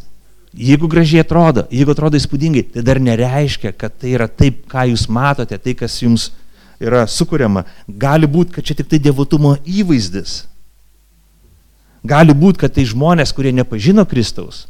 [0.57, 5.07] jeigu gražiai atrodo, jeigu atrodo įspūdingai, tai dar nereiškia, kad tai yra taip, ką jūs
[5.13, 6.31] matote, tai, kas jums
[6.81, 7.67] yra sukuriama.
[7.85, 10.41] Gali būti, kad čia tik tai devotumo įvaizdis.
[12.09, 14.67] Gali būti, kad tai žmonės, kurie nepažino Kristaus,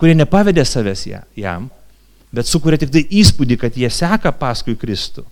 [0.00, 1.06] kurie nepavedė savęs
[1.38, 1.68] jam,
[2.34, 5.22] bet sukuria tik tai įspūdį, kad jie seka paskui Kristų.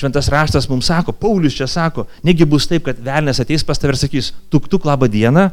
[0.00, 3.92] Šventas raštas mums sako, Paulius čia sako, negi bus taip, kad velnės ateis pas tave
[3.92, 5.50] ir sakys, tuk tuk labą dieną,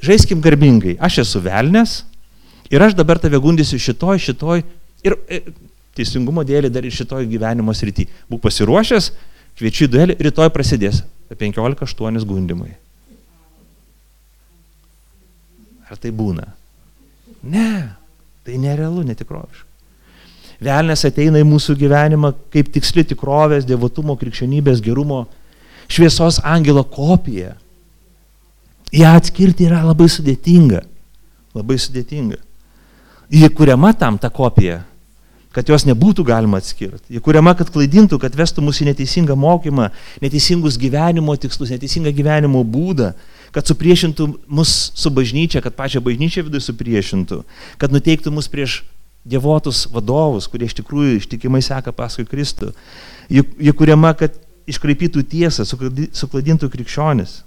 [0.00, 1.98] žaiskim garbingai, aš esu velnės
[2.72, 4.64] ir aš dabar tave gundysiu šitoj, šitoj
[5.04, 5.42] ir e,
[5.98, 8.06] teisingumo dėlį dar ir šitoj gyvenimo srity.
[8.30, 9.10] Būk pasiruošęs,
[9.60, 11.02] kviečiu į duelį, rytoj prasidės
[11.34, 12.72] 15-8 gundimai.
[15.92, 16.48] Ar tai būna?
[17.44, 17.68] Ne,
[18.48, 19.73] tai nerealu, netikroviška.
[20.64, 25.24] Velnes ateina į mūsų gyvenimą kaip tiksli tikrovės, dievotumo, krikščionybės, gerumo,
[25.90, 27.54] šviesos angelo kopija.
[28.94, 30.84] Ja atskirti yra labai sudėtinga.
[31.54, 32.40] Labai sudėtinga.
[33.34, 34.82] Ji kuriama tam ta kopija,
[35.54, 37.14] kad jos nebūtų galima atskirti.
[37.14, 39.88] Ji kuriama, kad klaidintų, kad vestų mus į neteisingą mokymą,
[40.22, 43.12] neteisingus gyvenimo tikslus, neteisingą gyvenimo būdą,
[43.54, 47.42] kad supriešintų mus su bažnyčia, kad pačią bažnyčią viduje supriešintų,
[47.78, 48.80] kad nuteiktų mus prieš
[49.24, 52.72] dievotus vadovus, kurie iš tikrųjų ištikimai seka paskui Kristų.
[53.32, 54.36] Jie kuriama, kad
[54.68, 57.40] iškraipytų tiesą, sukladintų krikščionis.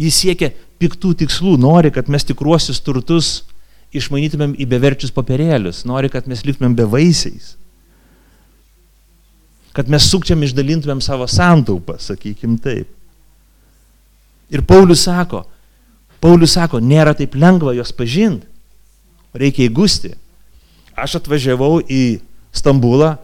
[0.00, 0.50] Jis siekia
[0.80, 3.30] piktų tikslų, nori, kad mes tikruosius turtus
[3.96, 7.54] išmanytumėm į beverčius papirėlius, nori, kad mes liktumėm bevaisiais.
[9.76, 12.88] Kad mes sukčiam išdalintumėm savo santaupą, sakykim taip.
[14.50, 15.44] Ir Paulius sako,
[16.20, 18.48] Paulius sako, nėra taip lengva jos pažinti,
[19.36, 20.16] reikia įgusti
[21.02, 23.14] aš atvažiavau į Stambulą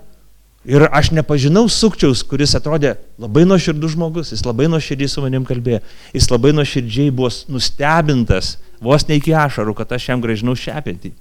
[0.67, 5.81] ir aš nepažinau sukčiaus, kuris atrodė labai nuoširdus žmogus, jis labai nuoširdžiai su manim kalbėjo,
[6.15, 11.13] jis labai nuoširdžiai buvo nustebintas, vos ne iki ašarų, kad aš jam gražinau šepetį,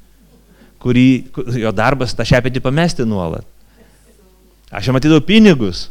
[0.82, 1.08] kurį
[1.62, 3.46] jo darbas tą šepetį pamesti nuolat.
[4.74, 5.88] Aš jam atidau pinigus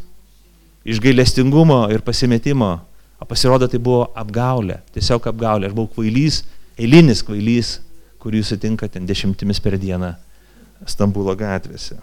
[0.84, 2.76] iš gailestingumo ir pasimetimo,
[3.22, 6.42] o pasirodo tai buvo apgaulė, tiesiog apgaulė, aš buvau kvailys,
[6.74, 7.78] eilinis kvailys,
[8.20, 10.14] kurį sutinkate dešimtimis per dieną
[10.86, 11.96] Stambulo gatvėse.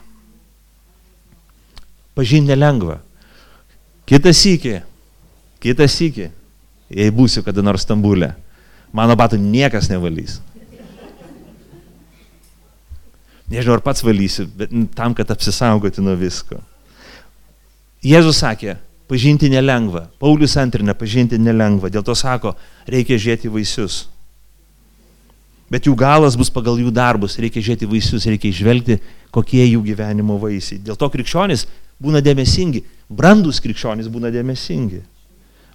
[2.17, 3.00] Pažinti nelengva.
[4.10, 4.80] Kitas įkį,
[5.63, 6.28] kitas įkį,
[6.91, 8.34] jei būsiu kada nors Stambulė,
[8.91, 10.39] mano batų niekas nevalys.
[13.52, 16.62] Nežinau, ar pats valysiu, bet tam, kad apsisaugoti nuo visko.
[18.04, 18.78] Jėzus sakė,
[19.12, 20.06] pažinti nelengva.
[20.20, 21.91] Paulius antrina, pažinti nelengva.
[21.91, 22.56] Dėl to sako,
[22.88, 24.06] reikia žiūrėti vaisius
[25.72, 29.00] bet jų galas bus pagal jų darbus, reikia žiūrėti vaisius, reikia išvelgti,
[29.32, 30.82] kokie jų gyvenimo vaisiai.
[30.84, 31.66] Dėl to krikščionis
[32.02, 35.00] būna dėmesingi, brandus krikščionis būna dėmesingi.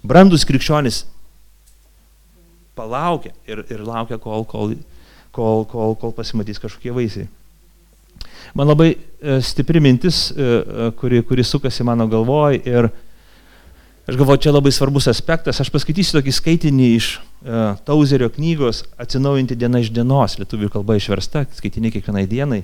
[0.07, 1.01] Brandus krikščionis
[2.77, 4.75] palaukia ir, ir laukia, kol, kol,
[5.33, 7.27] kol, kol, kol pasimatys kažkokie vaisiai.
[8.53, 12.89] Man labai e, stipri mintis, e, e, kuri, kuri sukasi mano galvoj ir
[14.07, 15.57] Aš galvoju, čia labai svarbus aspektas.
[15.59, 21.43] Aš paskaitysiu tokį skaitinį iš uh, Tauzerio knygos Atsinaujinti diena iš dienos, lietuvių kalba išversta,
[21.57, 22.61] skaitinį kiekvienai dienai,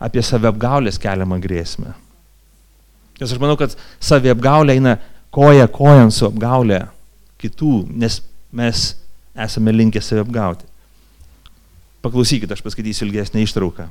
[0.00, 1.92] apie saviapgaulės keliamą grėsmę.
[3.20, 4.94] Nes aš manau, kad saviapgaulė eina
[5.28, 6.86] koja kojant su apgaulė
[7.42, 8.22] kitų, nes
[8.56, 8.84] mes
[9.36, 10.64] esame linkę saviapgauti.
[12.00, 13.90] Paklausykite, aš paskaitysiu ilgesnį ištrauką.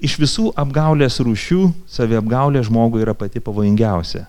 [0.00, 1.60] Iš visų apgaulės rūšių
[1.98, 4.24] saviapgaulė žmogui yra pati pavojingiausia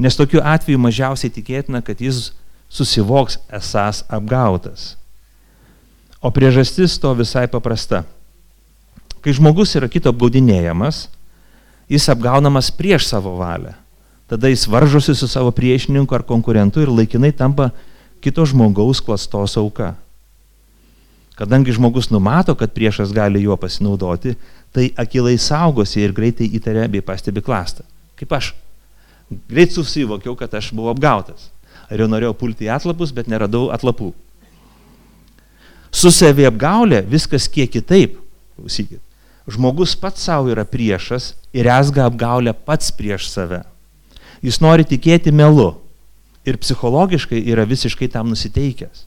[0.00, 2.30] nes tokiu atveju mažiausiai tikėtina, kad jis
[2.72, 4.94] susivoks esas apgautas.
[6.20, 8.04] O priežastis to visai paprasta.
[9.20, 11.08] Kai žmogus yra kito apgaudinėjamas,
[11.90, 13.74] jis apgaunamas prieš savo valią.
[14.30, 17.70] Tada jis varžosi su savo priešininku ar konkurentu ir laikinai tampa
[18.22, 19.94] kito žmogaus klastos auka.
[21.34, 24.36] Kadangi žmogus numato, kad priešas gali juo pasinaudoti,
[24.72, 27.82] tai akilai saugosi ir greitai įtaria bei pastebi klastą.
[28.20, 28.52] Kaip aš
[29.50, 31.50] greit susivokiau, kad aš buvau apgautas.
[31.90, 34.12] Ir jau norėjau pulti į atlapus, bet neradau atlapų.
[35.90, 38.18] Su savi apgaulė viskas kiek kitaip.
[38.58, 39.00] Klausykit.
[39.50, 43.64] Žmogus pats savo yra priešas ir esga apgaulę pats prieš save.
[44.44, 45.72] Jis nori tikėti melu
[46.46, 49.06] ir psichologiškai yra visiškai tam nusiteikęs.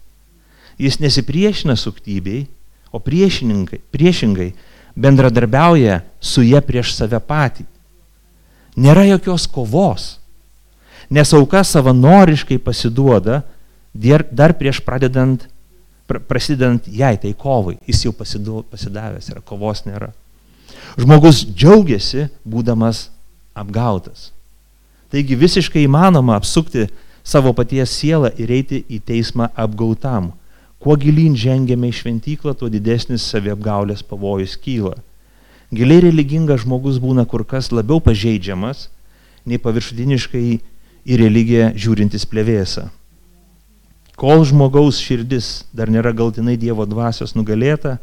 [0.81, 2.47] Jis nesipriešina suktybei,
[2.91, 4.51] o priešingai
[4.95, 7.65] bendradarbiauja su jie prieš save patį.
[8.79, 10.17] Nėra jokios kovos,
[11.13, 13.43] nes auka savanoriškai pasiduoda
[13.93, 15.45] dar prieš pradedant
[16.27, 20.11] prasidedant jai, tai kovai, jis jau pasidu, pasidavęs yra, kovos nėra.
[20.99, 23.07] Žmogus džiaugiasi, būdamas
[23.57, 24.31] apgautas.
[25.13, 26.87] Taigi visiškai įmanoma apsukti
[27.23, 30.31] savo paties sielą ir eiti į teismą apgautam.
[30.83, 34.97] Kuo gilyn žengiame į šventyklą, tuo didesnis saviapgaulės pavojus kyla.
[35.73, 38.87] Giliai religingas žmogus būna kur kas labiau pažeidžiamas
[39.49, 40.43] nei paviršutiniškai
[41.03, 42.89] į religiją žiūrintis plėvėsą.
[44.19, 47.97] Kol žmogaus širdis dar nėra galtinai Dievo dvasios nugalėta,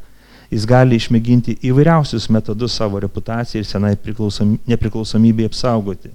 [0.51, 6.11] jis gali išmėginti įvairiausius metodus savo reputacijai ir senai nepriklausomybei apsaugoti.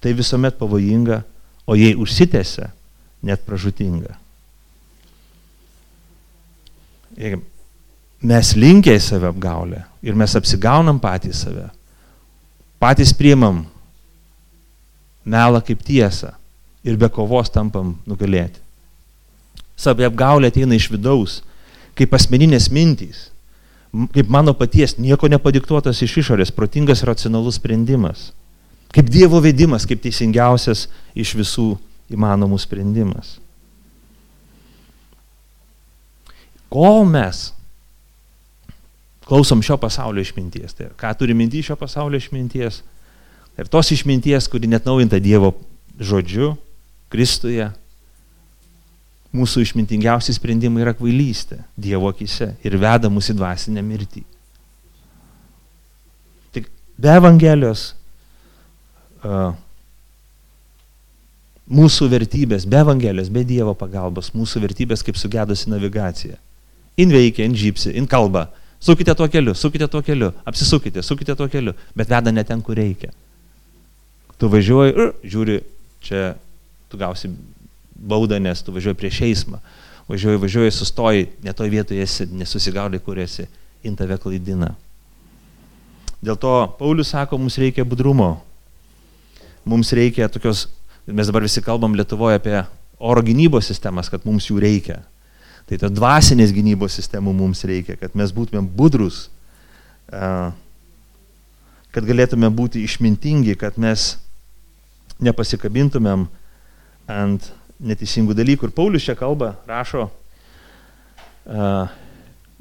[0.00, 1.20] Tai visuomet pavojinga,
[1.68, 2.70] o jei užsitęsia,
[3.28, 4.16] net pražutinga.
[7.18, 7.42] Ir
[8.22, 11.68] mes linkia į save apgaulę ir mes apsigaunam patys save.
[12.78, 13.64] Patys priimam
[15.26, 16.32] melą kaip tiesą
[16.86, 18.60] ir be kovos tampam nugalėti.
[19.78, 21.40] Saviapgaulė ateina iš vidaus,
[21.98, 23.28] kaip asmeninės mintys,
[24.14, 28.30] kaip mano paties nieko nepadiktuotas iš išorės, protingas racionalus sprendimas,
[28.94, 31.68] kaip Dievo vedimas, kaip teisingiausias iš visų
[32.10, 33.36] įmanomų sprendimas.
[36.68, 37.48] Kol mes
[39.28, 42.80] klausom šio pasaulio išminties, tai ką turi minti šio pasaulio išminties,
[43.58, 45.52] ir tos išminties, kuri net naujinta Dievo
[45.98, 46.54] žodžiu,
[47.12, 47.66] Kristuje,
[49.32, 54.24] mūsų išmintingiausi sprendimai yra kvailystė Dievo akise ir veda mus į dvasinę mirtį.
[56.56, 57.90] Tik be Evangelijos
[59.24, 59.56] uh,
[61.68, 66.38] mūsų vertybės, be Evangelijos, be Dievo pagalbos, mūsų vertybės kaip sugedusi navigacija.
[66.98, 68.48] In veikia, in žypsi, in kalba.
[68.80, 72.78] Sukite tuo keliu, sukite tuo keliu, apsisukite, sukite tuo keliu, bet veda ne ten, kur
[72.78, 73.10] reikia.
[74.38, 75.56] Tu važiuoji ir žiūri,
[76.04, 76.36] čia
[76.88, 77.30] tu gausi
[77.98, 79.58] baudą, nes tu važiuoji prieš eismą.
[80.08, 83.48] Važiuoji, važiuoji, sustoji, ne toj vietoje esi, nesusigaudai, kur esi,
[83.82, 84.70] in tave klaidina.
[86.22, 88.38] Dėl to Paulius sako, mums reikia budrumo.
[89.68, 90.66] Mums reikia tokios,
[91.06, 92.62] mes dabar visi kalbam Lietuvoje apie
[92.98, 95.02] oro gynybos sistemas, kad mums jų reikia.
[95.68, 99.26] Tai ta dvasinės gynybos sistemų mums reikia, kad mes būtumėm budrus,
[100.08, 100.54] kad
[102.08, 104.14] galėtume būti išmintingi, kad mes
[105.20, 106.24] nepasikabintumėm
[107.12, 107.52] ant
[107.84, 108.68] neteisingų dalykų.
[108.70, 110.08] Ir Paulius čia kalba, rašo,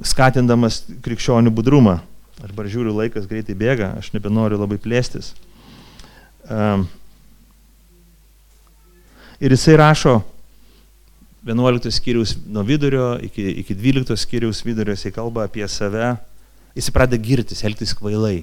[0.04, 2.02] skatindamas krikščionių budrumą.
[2.44, 5.32] Dabar žiūriu, laikas greitai bėga, aš nebenoriu labai plėstis.
[9.38, 10.20] Ir jisai rašo
[11.48, 16.16] 11 skyriaus nuo vidurio iki, iki 12 skyriaus vidurio, jisai kalba apie save,
[16.76, 18.42] jisai pradeda girtis, elgtis kvailai.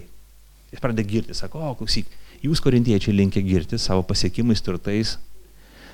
[0.72, 2.08] Jis pradeda girtis, sako, o klausyk,
[2.42, 5.14] jūs korintiečiai linkia girtis savo pasiekimais, turtais,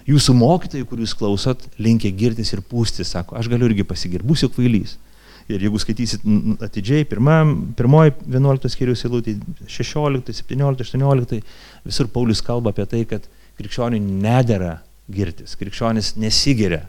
[0.08, 4.48] Jūsų mokytojai, kur jūs klausot, linkia girtis ir pūstis, sako, aš galiu irgi pasigirti, būsiu
[4.52, 4.96] kvailys.
[5.50, 6.24] Ir jeigu skaitysit
[6.62, 7.40] atidžiai, pirma,
[7.76, 9.34] pirmoji 11 skyrius eilutė,
[9.66, 11.40] 16, 17, 18,
[11.86, 13.26] visur Paulius kalba apie tai, kad
[13.58, 14.78] krikščioniui nedėra
[15.10, 16.84] girtis, krikščionis nesigiria.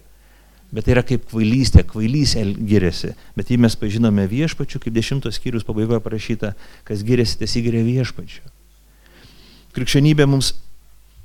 [0.71, 3.11] Bet tai yra kaip kvailystė, kvailys giriasi.
[3.35, 6.53] Bet jei mes pažinome viešpačių, kaip dešimtos skyrius pabaigoje parašyta,
[6.87, 8.45] kas giriasi, tas įgiria viešpačių.
[9.75, 10.53] Krikščionybė mums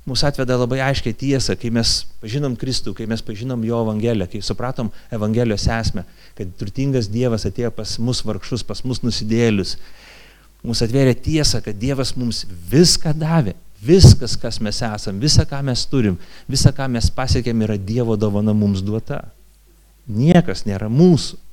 [0.07, 4.43] mus atveda labai aiškiai tiesą, kai mes pažinom Kristų, kai mes pažinom Jo Evangeliją, kai
[4.43, 6.03] supratom Evangelijos esmę,
[6.35, 9.75] kad turtingas Dievas atėjo pas mus vargšus, pas mus nusidėlius.
[10.63, 13.55] Mums atvėrė tiesą, kad Dievas mums viską davė.
[13.83, 16.15] Viskas, kas mes esam, visa, ką mes turim,
[16.49, 19.21] visa, ką mes pasiekėm, yra Dievo dovana mums duota.
[20.07, 21.43] Niekas nėra mūsų.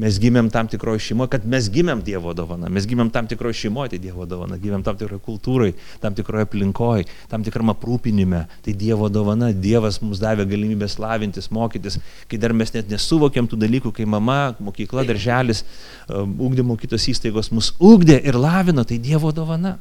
[0.00, 3.90] Mes gimėm tam tikroje šeimoje, kad mes gimėm Dievo dovana, mes gimėm tam tikroje šeimoje,
[3.92, 9.10] tai Dievo dovana, gimėm tam tikroje kultūroje, tam tikroje aplinkoje, tam tikram aprūpinime, tai Dievo
[9.12, 11.98] dovana, Dievas mums davė galimybę slavintis, mokytis,
[12.30, 15.66] kai dar mes net nesuvokėm tų dalykų, kai mama, mokykla, darželis,
[16.08, 19.76] ūkdymo um, kitos įstaigos mus ūkdė ir lavino, tai Dievo dovana.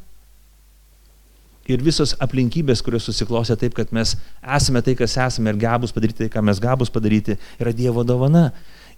[1.69, 6.23] Ir visos aplinkybės, kurios susiklosė taip, kad mes esame tai, kas esame ir gabus padaryti
[6.23, 8.49] tai, ką mes gabus padaryti, yra Dievo dovana.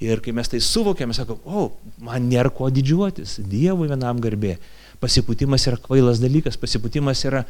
[0.01, 1.67] Ir kai mes tai suvokiame, sakom, o,
[2.01, 4.55] man nėra ko didžiuotis, Dievui vienam garbė.
[5.03, 7.43] Pasipūtimas yra kvailas dalykas, pasipūtimas yra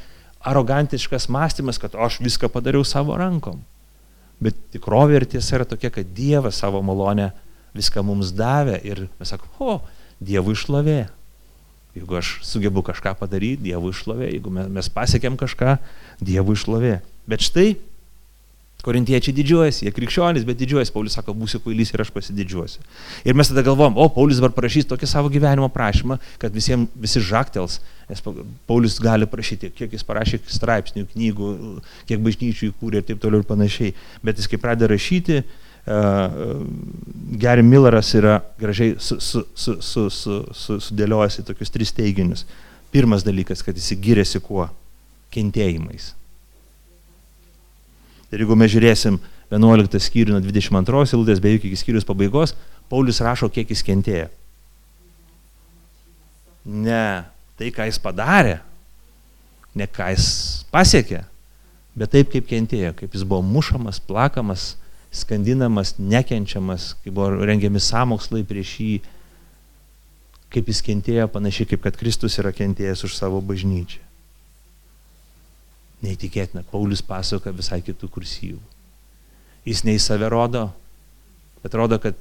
[0.43, 3.61] arogantiškas mąstymas, kad aš viską padariau savo rankom.
[4.41, 7.30] Bet tikrovė ir tiesa yra tokia, kad Dievas savo malonę
[7.78, 9.80] viską mums davė ir mes sakom, o,
[10.19, 10.99] Dievui išlovė.
[11.95, 14.31] Jeigu aš sugebu kažką padaryti, Dievui išlovė.
[14.31, 15.77] Jeigu mes pasiekėm kažką,
[16.23, 16.99] Dievui išlovė.
[17.29, 17.73] Bet štai
[18.81, 20.93] Korintiečiai didžiuojasi, jie krikščionys, bet didžiuojasi.
[20.95, 22.81] Paulius sako, būsiu kvailys ir aš pasididžiuosiu.
[23.29, 27.21] Ir mes tada galvom, o Paulius dabar prašys tokį savo gyvenimo prašymą, kad visiems visi
[27.21, 27.77] žaktels,
[28.09, 31.51] nes Paulius gali prašyti, kiek jis parašė straipsnių, knygų,
[32.09, 33.93] kiek bažnyčių įkūrė ir taip toliau ir panašiai.
[34.25, 35.43] Bet jis kai pradeda rašyti,
[35.86, 40.09] Gary Milleras yra gražiai sudėliojęs su, su,
[40.53, 42.45] su, su, tokius tris teiginius.
[42.91, 44.67] Pirmas dalykas, kad jis giriasi kuo?
[45.32, 46.11] Kentėjimais
[48.32, 49.17] Ir jeigu mes žiūrėsim
[49.51, 52.53] 11 skyrių nuo 22 eilutės beveik iki skyrius pabaigos,
[52.91, 54.29] Paulius rašo, kiek jis kentėjo.
[56.63, 57.03] Ne
[57.59, 58.59] tai, ką jis padarė,
[59.75, 60.27] ne ką jis
[60.71, 61.25] pasiekė,
[61.99, 64.73] bet taip, kaip kentėjo, kaip jis buvo mušamas, plakamas,
[65.12, 68.93] skandinamas, nekenčiamas, kaip buvo rengiami samokslai prieš jį,
[70.51, 73.99] kaip jis kentėjo, panašiai kaip kad Kristus yra kentėjęs už savo bažnyčią.
[76.01, 78.62] Neįtikėtina, Paulius pasakoja visai kitų kursyvų.
[79.68, 80.72] Jis ne į save rodo,
[81.62, 82.18] bet rodo, kad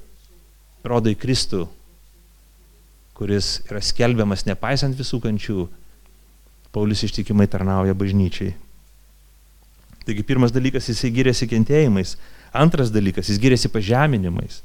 [0.85, 1.63] rodo į Kristų,
[3.17, 5.65] kuris yra skelbiamas nepaisant visų kančių.
[6.71, 8.53] Paulius ištikimai tarnauja bažnyčiai.
[10.05, 12.15] Taigi pirmas dalykas, jisai giriasi kentėjimais.
[12.51, 14.61] Antras dalykas, jis giriasi pažeminimais.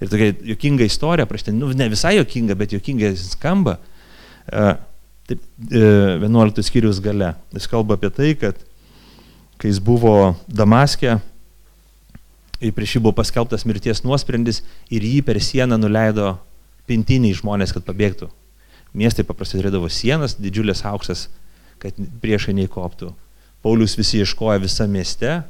[0.00, 3.78] Ir tokia jokinga istorija, prieš ten, nu, ne visai jokinga, bet jokinga skamba.
[4.50, 4.72] Uh,
[5.30, 7.34] Taip, 11 e, skyrius gale.
[7.54, 8.56] Jis kalba apie tai, kad
[9.60, 11.20] kai jis buvo Damaskė,
[12.74, 16.32] prieš jį buvo paskelbtas mirties nuosprendis ir jį per sieną nuleido
[16.90, 18.26] pintiniai žmonės, kad pabėgtų.
[18.90, 21.28] Miestai paprastai turėdavo sienas, didžiulės auksas,
[21.78, 23.12] kad priešai neįkoptų.
[23.62, 25.42] Paulius visi ieškoja visą mieste,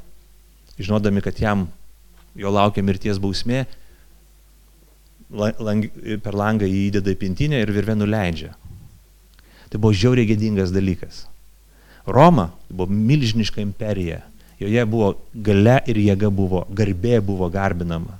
[0.81, 1.67] žinodami, kad jam
[2.37, 3.65] jo laukia mirties bausmė,
[5.31, 5.87] lang,
[6.23, 8.53] per langą jį įdeda į pintinę ir virvę nuleidžia.
[9.71, 11.25] Tai buvo žiauriai gėdingas dalykas.
[12.07, 14.21] Roma buvo milžiniška imperija.
[14.59, 18.19] Joje buvo gale ir jėga buvo, garbė buvo garbinama.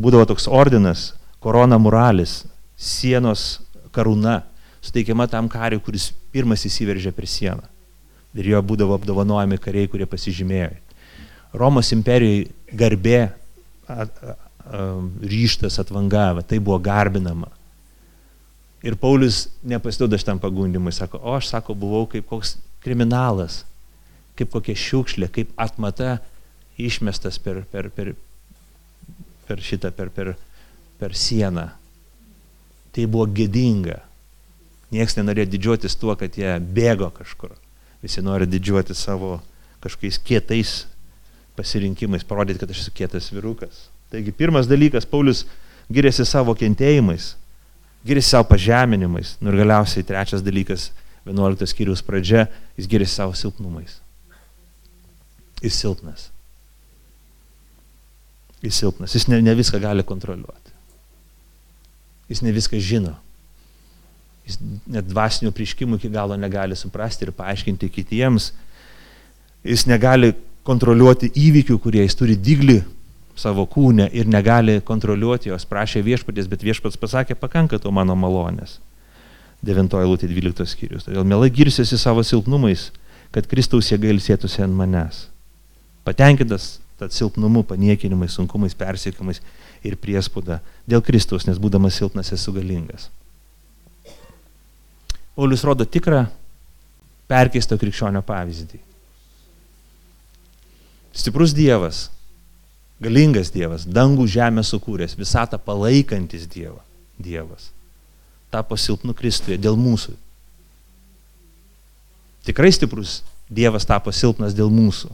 [0.00, 1.12] Būdavo toks ordinas,
[1.44, 2.44] korona muralis,
[2.76, 3.60] sienos
[3.94, 4.42] karūna,
[4.84, 7.66] suteikiama tam kariui, kuris pirmas įsiveržė per sieną.
[8.34, 10.72] Ir jo būdavo apdovanojami kariai, kurie pasižymėjo.
[11.54, 13.18] Romos imperijai garbė,
[15.22, 17.50] ryštas atvangavo, tai buvo garbinama.
[18.84, 23.62] Ir Paulius nepasiduoda šitam pagundimui, sako, o aš, sako, buvau kaip koks kriminalas,
[24.36, 26.18] kaip kokia šiukšlė, kaip atmata
[26.80, 28.12] išmestas per, per, per,
[29.48, 30.34] per šitą, per, per,
[31.00, 31.70] per sieną.
[32.94, 34.02] Tai buvo gėdinga.
[34.92, 37.54] Niekas nenorėjo didžiuotis tuo, kad jie bėgo kažkur.
[38.04, 39.38] Visi nori didžiuoti savo
[39.84, 40.74] kažkokiais kietais
[41.56, 43.86] pasirinkimais, parodyti, kad aš esu kietas virukas.
[44.10, 45.44] Taigi pirmas dalykas, Paulius
[45.92, 47.34] giriasi savo kentėjimais
[48.04, 49.36] giriasi savo pažeminimais.
[49.40, 50.90] Nu ir galiausiai trečias dalykas,
[51.24, 52.46] 11 skyrius pradžia,
[52.76, 53.98] jis giriasi savo silpnumais.
[55.64, 56.28] Jis silpnas.
[58.60, 59.16] Jis silpnas.
[59.16, 60.72] Jis ne, ne viską gali kontroliuoti.
[62.28, 63.14] Jis ne viską žino.
[64.44, 68.52] Jis net dvasinių prieškimų iki galo negali suprasti ir paaiškinti kitiems.
[69.64, 70.34] Jis negali
[70.64, 72.80] kontroliuoti įvykių, kurie jis turi diglį
[73.36, 78.78] savo kūnę ir negali kontroliuoti jos, prašė viešpatės, bet viešpats pasakė, pakanka to mano malonės.
[79.64, 81.06] 9 eilutė 12 skyrius.
[81.06, 82.90] Todėl mielai girsiuosi savo silpnumais,
[83.34, 85.26] kad Kristaus jėga ilsėtųsi ant manęs.
[86.04, 89.40] Patenkintas tad silpnumu, paniekinimais, sunkumais, persiekimais
[89.84, 93.08] ir priespūda dėl Kristaus, nes būdamas silpnas esu galingas.
[95.34, 96.26] Paulius rodo tikrą
[97.26, 98.78] perkeisto krikščionio pavyzdį.
[101.14, 102.08] Stiprus Dievas
[103.02, 106.78] Galingas Dievas, dangų žemę sukūręs, visatą palaikantis Dievą,
[107.18, 107.72] Dievas.
[108.54, 110.14] Tapo silpnu Kristuje dėl mūsų.
[112.46, 115.10] Tikrai stiprus Dievas tapo silpnas dėl mūsų.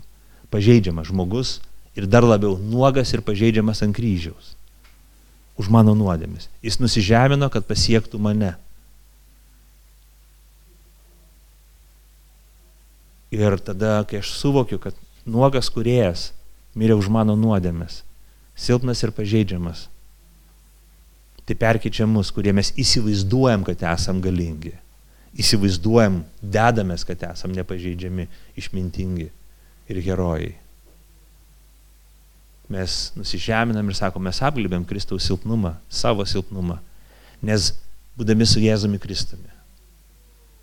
[0.52, 1.58] Pažeidžiamas žmogus
[1.98, 4.54] ir dar labiau nuogas ir pažeidžiamas ant kryžiaus.
[5.58, 6.48] Už mano nuodėmis.
[6.64, 8.54] Jis nusižemino, kad pasiektų mane.
[13.30, 14.96] Ir tada, kai aš suvokiu, kad
[15.26, 16.30] nuogas kuriejas
[16.76, 18.02] mirė už mano nuodėmes,
[18.54, 19.88] silpnas ir pažeidžiamas.
[21.48, 24.76] Tai perkyčia mus, kurie mes įsivaizduojam, kad esam galingi.
[25.40, 28.28] Įsivaizduojam, dedamės, kad esam nepažeidžiami,
[28.60, 29.30] išmintingi
[29.90, 30.52] ir herojai.
[32.70, 36.78] Mes nusižeminam ir sakom, mes apglibėm Kristaus silpnumą, savo silpnumą,
[37.42, 37.72] nes
[38.18, 39.50] būdami su Jėzumi Kristumi,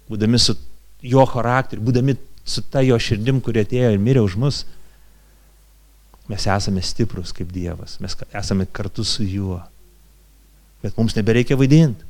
[0.08, 0.56] būdami su
[1.04, 2.16] jo charakteriu, būdami
[2.48, 4.64] su ta jo širdim, kurie atėjo ir mirė už mus,
[6.28, 9.60] mes esame stiprus kaip Dievas, mes esame kartu su juo.
[10.84, 12.06] Bet mums nebereikia vaidinti,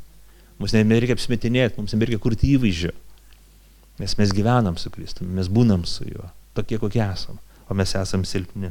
[0.60, 2.94] mums nebereikia apsmetinėti, mums nebereikia kurti įvaizdžio.
[3.98, 6.28] Nes mes gyvenam su Kristumi, mes būnam su juo,
[6.58, 8.70] tokie kokie esam, o mes esam silpni.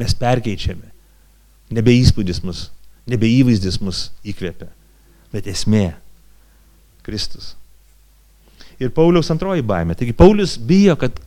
[0.00, 0.88] Mes perkeičiame.
[1.72, 2.66] Nebe įspūdis mus,
[3.08, 4.68] nebe įvaizdis mus įkvėpia,
[5.32, 5.92] bet esmė-
[7.04, 7.54] Kristus.
[8.82, 9.94] Ir Pauliaus antroji baimė.
[9.98, 11.18] Taigi Paulius bijo, kad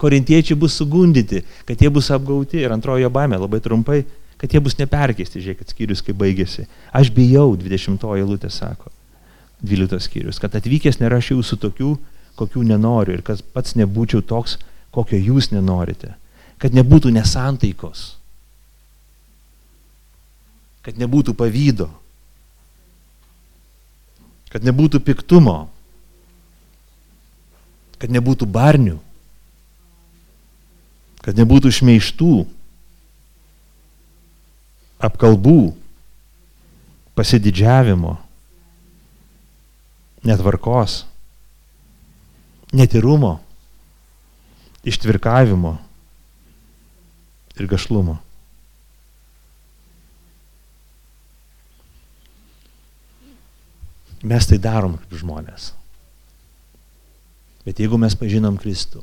[0.00, 2.60] korintiečiai bus sugundyti, kad jie bus apgauti.
[2.62, 4.02] Ir antrojo baimė labai trumpai,
[4.40, 6.66] kad jie bus neperkeisti, žiūrėkit, skyrius kaip baigėsi.
[6.94, 8.92] Aš bijau, 20 eilutė sako,
[9.64, 11.94] 12 skyrius, kad atvykęs nerašiau su tokių,
[12.38, 14.58] kokių nenoriu ir kad pats nebūčiau toks,
[14.94, 16.14] kokio jūs nenorite.
[16.58, 18.14] Kad nebūtų nesantaikos.
[20.84, 21.88] Kad nebūtų pavydo.
[24.52, 25.73] Kad nebūtų piktumo.
[28.04, 28.98] Kad nebūtų barnių.
[31.24, 32.32] Kad nebūtų šmeištų.
[35.08, 35.72] Apkalbų.
[37.16, 38.18] Pasididžiavimo.
[40.28, 41.06] Netvarkos.
[42.76, 43.38] Netirumo
[44.84, 45.78] ištvirkavimo
[47.56, 48.18] ir gašlumo.
[54.24, 55.72] Mes tai darom kaip žmonės.
[57.64, 59.00] Bet jeigu mes pažinom Kristų,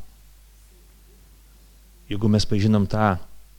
[2.12, 3.16] jeigu mes pažinom tą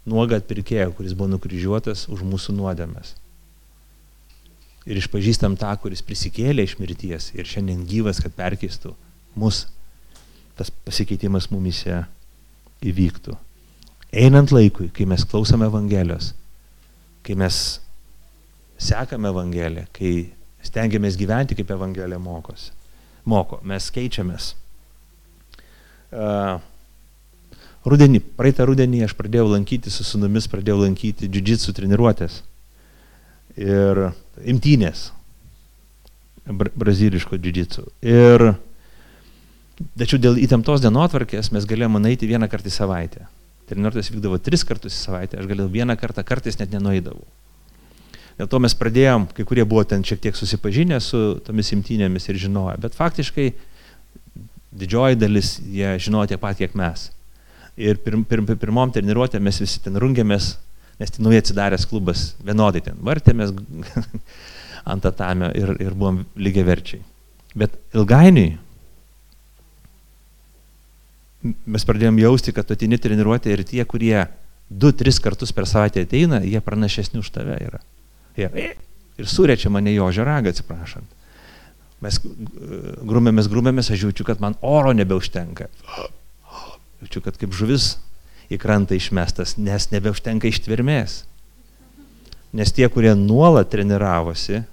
[0.07, 3.17] nuogą atpirkėją, kuris buvo nukryžiuotas už mūsų nuodėmes,
[4.87, 8.95] ir išpažįstam tą, kuris prisikėlė iš mirties ir šiandien gyvas, kad perkeistų
[9.39, 9.65] mus
[10.59, 12.03] tas pasikeitimas mumise
[12.83, 13.37] įvyktų.
[14.13, 16.33] Einant laikui, kai mes klausome Evangelijos,
[17.25, 17.57] kai mes
[18.83, 20.13] sekame Evangeliją, kai
[20.67, 22.75] stengiamės gyventi kaip Evangelija mokosi,
[23.25, 24.53] moko, mes keičiamės.
[27.83, 32.43] Rudenį, praeitą rudenį aš pradėjau lankyti su sunumis, pradėjau lankyti džidžitsų treniruotės
[33.59, 34.05] ir
[34.49, 35.11] imtynės
[36.47, 37.89] braziliško džidžitsų.
[38.07, 38.53] Ir
[39.99, 43.27] Tačiau dėl įtemptos dienotvarkės mes galėjome nueiti vieną kartą į savaitę.
[43.71, 47.25] Treniruotės vykdavo tris kartus į savaitę, aš galėjau vieną kartą, kartais net nenueidavau.
[48.39, 52.41] Dėl to mes pradėjom, kai kurie buvo ten šiek tiek susipažinę su tomis imtynėmis ir
[52.41, 53.49] žinojo, bet faktiškai
[54.73, 57.11] didžioji dalis jie žinojo tiek pat, kiek mes.
[57.81, 60.57] Ir pirm, pirm, pirmom treniruotėm mes visi ten rungėmės,
[61.01, 63.55] nes tai naujai atsidaręs klubas, vienodai ten vartėmės
[64.93, 67.01] ant atamio ir, ir buvom lygiai verčiai.
[67.57, 68.55] Bet ilgainiui
[71.43, 74.27] mes pradėjom jausti, kad atini treniruotė ir tie, kurie
[74.71, 77.81] du, tris kartus per savaitę ateina, jie pranašesni už tave yra.
[78.39, 78.49] Jie,
[79.19, 81.09] ir surečia mane jo žaragą, atsiprašant.
[82.03, 82.19] Mes
[83.07, 85.69] grumėmės, grumėmės, aš jaučiu, kad man oro nebeužtenka.
[87.03, 87.97] Jaučiu, kad kaip žuvis
[88.53, 91.23] į krantą išmestas, nes nebeužtenka ištvirmės.
[92.53, 94.65] Nes tie, kurie nuolat treniravosi,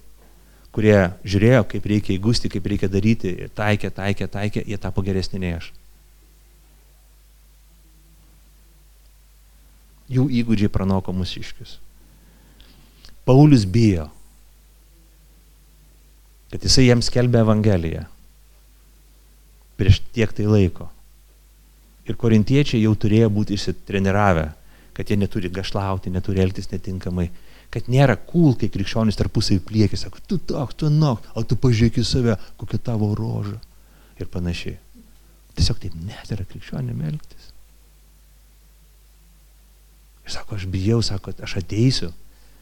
[0.76, 5.56] kurie žiūrėjo, kaip reikia įgusti, kaip reikia daryti, taikė, taikė, taikė, jie tapo geresni nei
[5.60, 5.70] aš.
[10.10, 11.78] jų įgūdžiai pranoko mūsiškius.
[13.28, 14.08] Paulius bijo,
[16.50, 18.06] kad jisai jiems skelbė Evangeliją
[19.80, 20.90] prieš tiek tai laiko.
[22.10, 24.50] Ir korintiečiai jau turėjo būti išsitreniravę,
[24.98, 27.30] kad jie neturi gašlauti, neturi elgtis netinkamai,
[27.72, 32.02] kad nėra cool, kai krikščionys tarpusai pliekė, sako, tu toks, tu nok, o tu pažiūrėk
[32.02, 33.60] į save, kokia tavo roža
[34.20, 34.76] ir panašiai.
[35.56, 37.52] Tiesiog taip net yra krikščionim elgtis.
[40.26, 42.12] Ir sako, aš bijau, sako, aš ateisiu.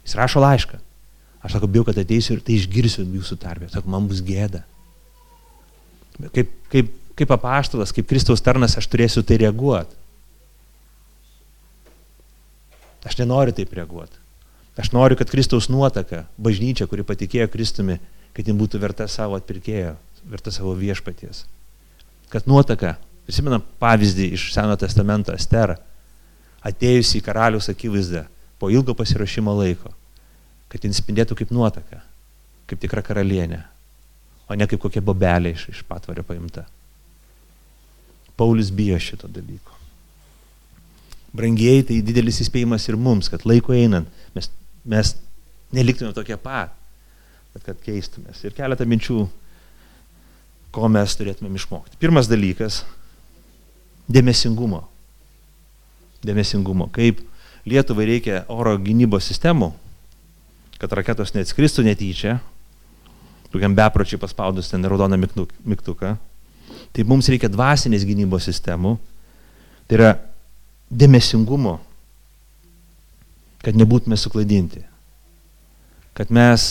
[0.04, 0.80] Jis rašo laišką.
[1.46, 3.70] Aš sako, bijau, kad ateisiu ir tai išgirsiu jūsų tarpę.
[3.72, 4.64] Sako, man bus gėda.
[6.34, 9.94] Kaip, kaip, kaip apaštalas, kaip Kristaus tarnas, aš turėsiu tai reaguoti.
[13.08, 14.18] Aš nenoriu taip reaguoti.
[14.78, 17.98] Aš noriu, kad Kristaus nuotaka, bažnyčia, kuri patikėjo Kristumi,
[18.38, 19.96] kad jin būtų verta savo atpirkėjo,
[20.30, 21.46] verta savo viešpaties.
[22.30, 25.78] Kad nuotaka, prisimenam pavyzdį iš Seno testamento Esterą,
[26.66, 28.26] atėjus į karalius akivaizdą
[28.62, 29.94] po ilgo pasirašymo laiko,
[30.72, 32.02] kad jis spindėtų kaip nuotaka,
[32.68, 33.62] kaip tikra karalienė,
[34.48, 36.66] o ne kaip kokia bobelė iš, iš patvario paimta.
[38.38, 39.74] Paulius bijo šito dalyko.
[41.38, 44.50] Brangieji, tai didelis įspėjimas ir mums, kad laiko einant mes,
[44.86, 45.14] mes
[45.76, 46.74] neliktume tokie pat,
[47.54, 48.44] bet kad keistumės.
[48.46, 49.24] Ir keletą minčių,
[50.74, 51.98] ko mes turėtume išmokti.
[52.00, 52.84] Pirmas dalykas-
[54.14, 54.86] dėmesingumo
[56.26, 57.24] dėmesingumo, kaip
[57.68, 59.74] Lietuvai reikia oro gynybos sistemų,
[60.78, 62.38] kad raketos neatskristų netyčia,
[63.52, 66.18] tokiam bepročiai paspaudus ten raudoną mygtuką,
[66.98, 68.96] Tai mums reikia dvasinės gynybos sistemų,
[69.88, 70.12] tai yra
[70.90, 71.78] dėmesingumo,
[73.62, 74.84] kad nebūtume suklaidinti,
[76.18, 76.68] kad mes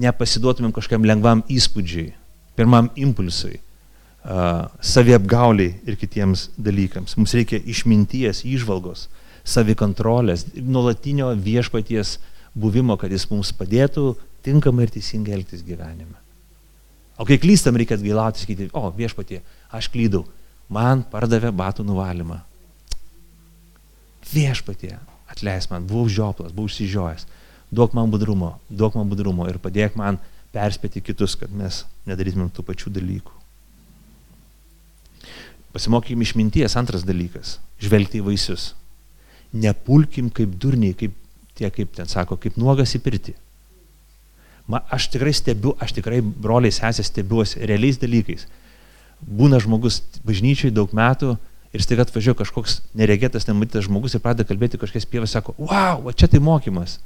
[0.00, 2.12] nepasiduotumėm kažkam lengvam įspūdžiui,
[2.56, 3.58] pirmam impulsui,
[4.24, 7.18] saviapgauliai ir kitiems dalykams.
[7.18, 9.08] Mums reikia išminties, išvalgos,
[9.44, 12.16] savikontrolės, nuolatinio viešpaties
[12.54, 16.16] buvimo, kad jis mums padėtų tinkamai ir teisingai elgtis gyvenime.
[17.18, 19.40] O kai klystam, reikia atgailauti, sakyti, o viešpatie,
[19.74, 20.24] aš klydau,
[20.68, 22.40] man pardavė batų nuvalymą.
[24.32, 24.96] Viešpatie,
[25.30, 27.28] atleis man, buvau žioplas, buvau užsižiojęs.
[27.74, 30.18] Duok man budrumo, duok man budrumo ir padėk man
[30.54, 33.40] perspėti kitus, kad mes nedarytumėm tų pačių dalykų.
[35.74, 38.74] Pasimokym išminties, antras dalykas- žvelgti į vaisius.
[39.52, 41.14] Nepulkim kaip durniai, kaip
[41.58, 43.34] tie, kaip ten sako, kaip nuogas į pirtį.
[44.70, 48.46] Ma, aš tikrai stebiu, aš tikrai broliai sesės stebiuosi realiais dalykais.
[49.24, 51.34] Būna žmogus bažnyčiai daug metų
[51.74, 56.14] ir staiga atvažiuoja kažkoks neregėtas, nematytas žmogus ir pradeda kalbėti kažkas pievas, sako, wow, va
[56.16, 56.98] čia tai mokymas.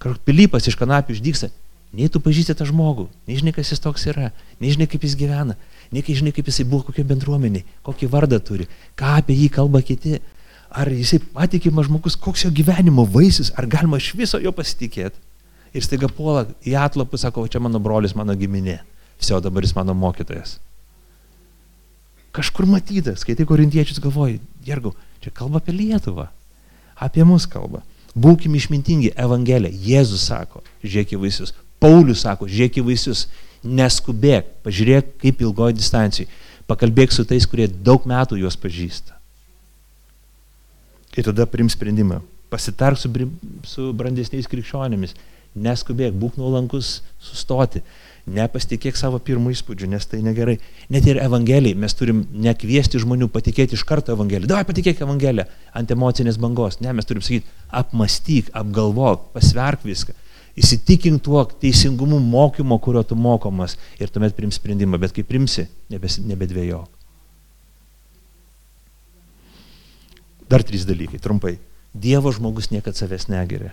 [0.00, 1.50] Kažkoks pilypas iš kanapių išdyksta,
[1.96, 4.30] nei tu pažįsti tą žmogų, nežinai, kas jis toks yra,
[4.62, 5.56] nežinai, kaip jis gyvena,
[5.90, 8.68] nežinai, kaip jisai buvo kokio bendruomeniai, kokį vardą turi,
[8.98, 10.20] ką apie jį kalba kiti,
[10.70, 15.18] ar jisai patikimas žmogus, koks jo gyvenimo vaisius, ar galima iš viso jo pasitikėti
[15.74, 18.80] ir staiga puola į atlapų, sako, čia mano brolis, mano giminė.
[19.20, 20.58] Visi, o dabar jis mano mokytojas.
[22.34, 26.28] Kažkur matytas, kai tai korintiečius galvoji, Jergau, čia kalba apie Lietuvą,
[26.94, 27.82] apie mus kalba.
[28.14, 33.26] Būkime išmintingi, Evangelija, Jėzus sako, žiūrėk į vaisius, Paulius sako, žiūrėk į vaisius,
[33.66, 36.30] neskubėk, pažiūrėk kaip ilgoji distancijai,
[36.70, 39.19] pakalbėk su tais, kurie daug metų juos pažįsta.
[41.18, 42.20] Ir tada prim sprendimą,
[42.52, 43.10] pasitark su,
[43.66, 45.16] su brandesniais krikščionėmis,
[45.58, 47.82] neskubėk, būk nuolankus sustoti,
[48.30, 50.58] nepasitikėk savo pirmų įspūdžių, nes tai negerai.
[50.92, 54.52] Net ir Evangelijai mes turim nekviesti žmonių patikėti iš karto Evangeliją.
[54.52, 56.78] Davai patikėk Evangeliją ant emocinės bangos.
[56.84, 57.50] Ne, mes turim sakyti,
[57.82, 60.14] apmastyk, apgalvok, pasverk viską.
[60.60, 66.99] Įsitikink tuo teisingumu mokymo, kurio tu mokomas ir tuomet prims sprendimą, bet kai primsi, nebedvėjok.
[70.50, 71.58] Dar trys dalykai, trumpai.
[71.94, 73.70] Dievo žmogus niekada savęs negeria.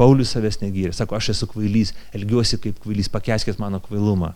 [0.00, 4.32] Paulius savęs negyrė, sako, aš esu kvailys, elgiuosi kaip kvailys, pakeskit mano kvailumą,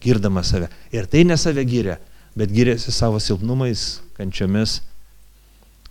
[0.00, 0.70] girdamas save.
[0.96, 1.98] Ir tai ne save gyrė,
[2.32, 4.78] bet gyrėsi savo silpnumais, kančiomis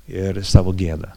[0.09, 1.11] ir savo gėdą.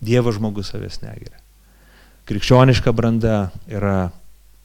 [0.00, 1.36] Dievo žmogus savęs negyrė.
[2.28, 4.08] Krikščioniška branda yra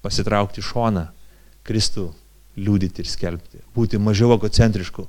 [0.03, 1.09] pasitraukti šoną,
[1.67, 2.13] Kristų
[2.59, 5.07] liūdyti ir skelbti, būti mažiau egocentrišku,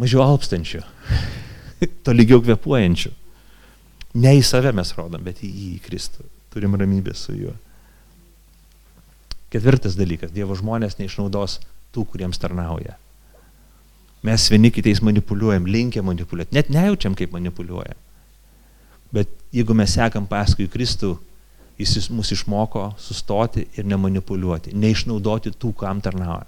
[0.00, 0.82] mažiau alpstančiu
[2.06, 3.12] tolygiau kvepuojančių.
[4.22, 6.26] Ne į save mes rodom, bet į jį, į Kristų.
[6.52, 7.54] Turim ramybę su juo.
[9.52, 10.32] Ketvirtas dalykas.
[10.32, 11.58] Dievo žmonės neišnaudos
[11.92, 12.98] tų, kuriems tarnauja.
[14.22, 16.54] Mes vieni kitais manipuliuojam, linkę manipuliuoti.
[16.54, 17.98] Net nejaučiam, kaip manipuliuojam.
[19.12, 21.16] Bet jeigu mes sekam paskui Kristų,
[21.78, 26.46] jis mus išmoko sustoti ir nemanipuliuoti, neišnaudoti tų, kam tarnauja.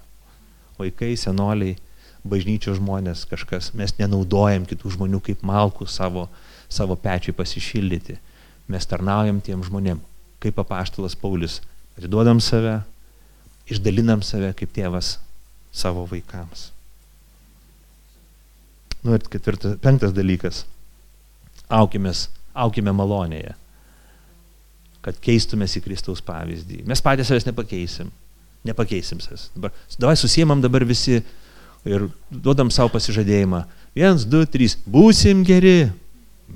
[0.79, 1.77] Vaikai, senoliai,
[2.25, 6.27] bažnyčios žmonės, kažkas, mes nenaudojam kitų žmonių kaip malkų savo,
[6.69, 8.17] savo pečiui pasišildyti.
[8.71, 10.01] Mes tarnaujam tiem žmonėm,
[10.43, 11.61] kaip apaštalas Paulius.
[11.95, 12.79] Atiduodam save,
[13.69, 15.15] išdalinam save kaip tėvas
[15.75, 16.71] savo vaikams.
[19.05, 20.63] Nu ir ketvirtas, penktas dalykas.
[21.69, 23.53] Aukimės, aukime malonėje,
[25.05, 26.81] kad keistumės į Kristaus pavyzdį.
[26.89, 28.09] Mes patys savęs nepakeisim.
[28.65, 29.49] Nepakeisim savęs.
[29.53, 31.19] Dabar, davai susijimam dabar visi
[31.85, 33.61] ir duodam savo pasižadėjimą.
[33.95, 35.91] Vienas, du, trys, būsim geri.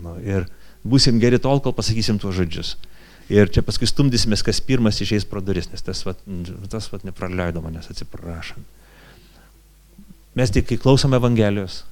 [0.01, 0.47] Nu, ir
[0.81, 2.73] būsim geri tol, kol pasakysim tuos žodžius.
[3.29, 6.17] Ir čia paskui stumdysimės, kas pirmas išeis pro duris, nes tas, vat,
[6.73, 8.65] tas vat nepraleido manęs, atsiprašant.
[10.37, 11.83] Mes tik, kai klausom Evangelijos,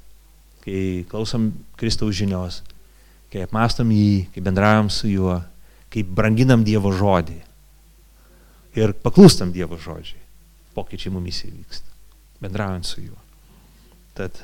[0.66, 2.64] kai klausom Kristaus žinios,
[3.30, 5.38] kai apmastom jį, kai bendraujam su juo,
[5.94, 7.38] kai branginam Dievo žodį
[8.78, 10.22] ir paklūstam Dievo žodžiai,
[10.78, 11.90] pokyčiai mumis įvyksta,
[12.44, 13.18] bendraujant su juo.
[14.18, 14.38] Tad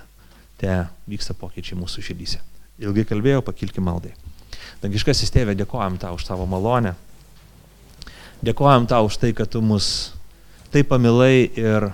[0.62, 2.42] te vyksta pokyčiai mūsų širdyse.
[2.82, 4.14] Ilgai kalbėjau, pakilkim maldai.
[4.82, 6.96] Dangiškasis tėvė, dėkojam tau už tavo malonę.
[8.44, 10.14] Dėkojam tau už tai, kad tu mus
[10.74, 11.92] taip pamilai ir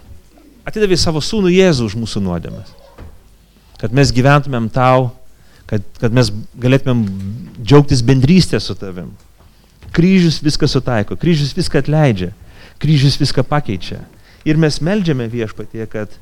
[0.68, 2.72] atidavai savo sūnų Jėzų už mūsų nuodėmes.
[3.80, 5.12] Kad mes gyventumėm tau,
[5.70, 7.04] kad, kad mes galėtumėm
[7.62, 9.12] džiaugtis bendrystę su tavim.
[9.96, 12.32] Kryžius viską sutaiko, kryžius viską atleidžia,
[12.82, 14.04] kryžius viską pakeičia.
[14.48, 16.14] Ir mes melžiame viešpatie, kad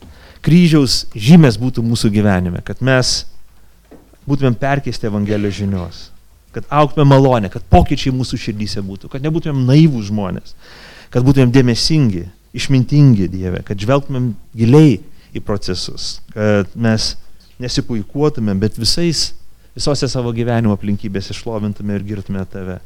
[0.45, 3.26] kryžiaus žymės būtų mūsų gyvenime, kad mes
[4.28, 5.99] būtumėm perkeisti Evangelijos žinios,
[6.55, 10.55] kad auktume malonę, kad pokyčiai mūsų širdyse būtų, kad nebūtumėm naivų žmonės,
[11.13, 12.26] kad būtumėm dėmesingi,
[12.57, 14.97] išmintingi Dieve, kad žvelgtumėm giliai
[15.36, 17.13] į procesus, kad mes
[17.61, 19.32] nesipuikuotumėm, bet visais,
[19.78, 22.80] visose savo gyvenimo aplinkybėse išlovintume ir girtume tave,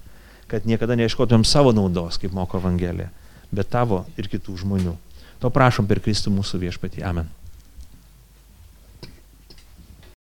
[0.52, 3.08] kad niekada neieškotumėm savo naudos, kaip moko Evangelija,
[3.56, 4.98] bet tavo ir kitų žmonių.
[5.42, 7.06] To prašom per Kristų mūsų viešpatį.
[7.08, 7.32] Amen.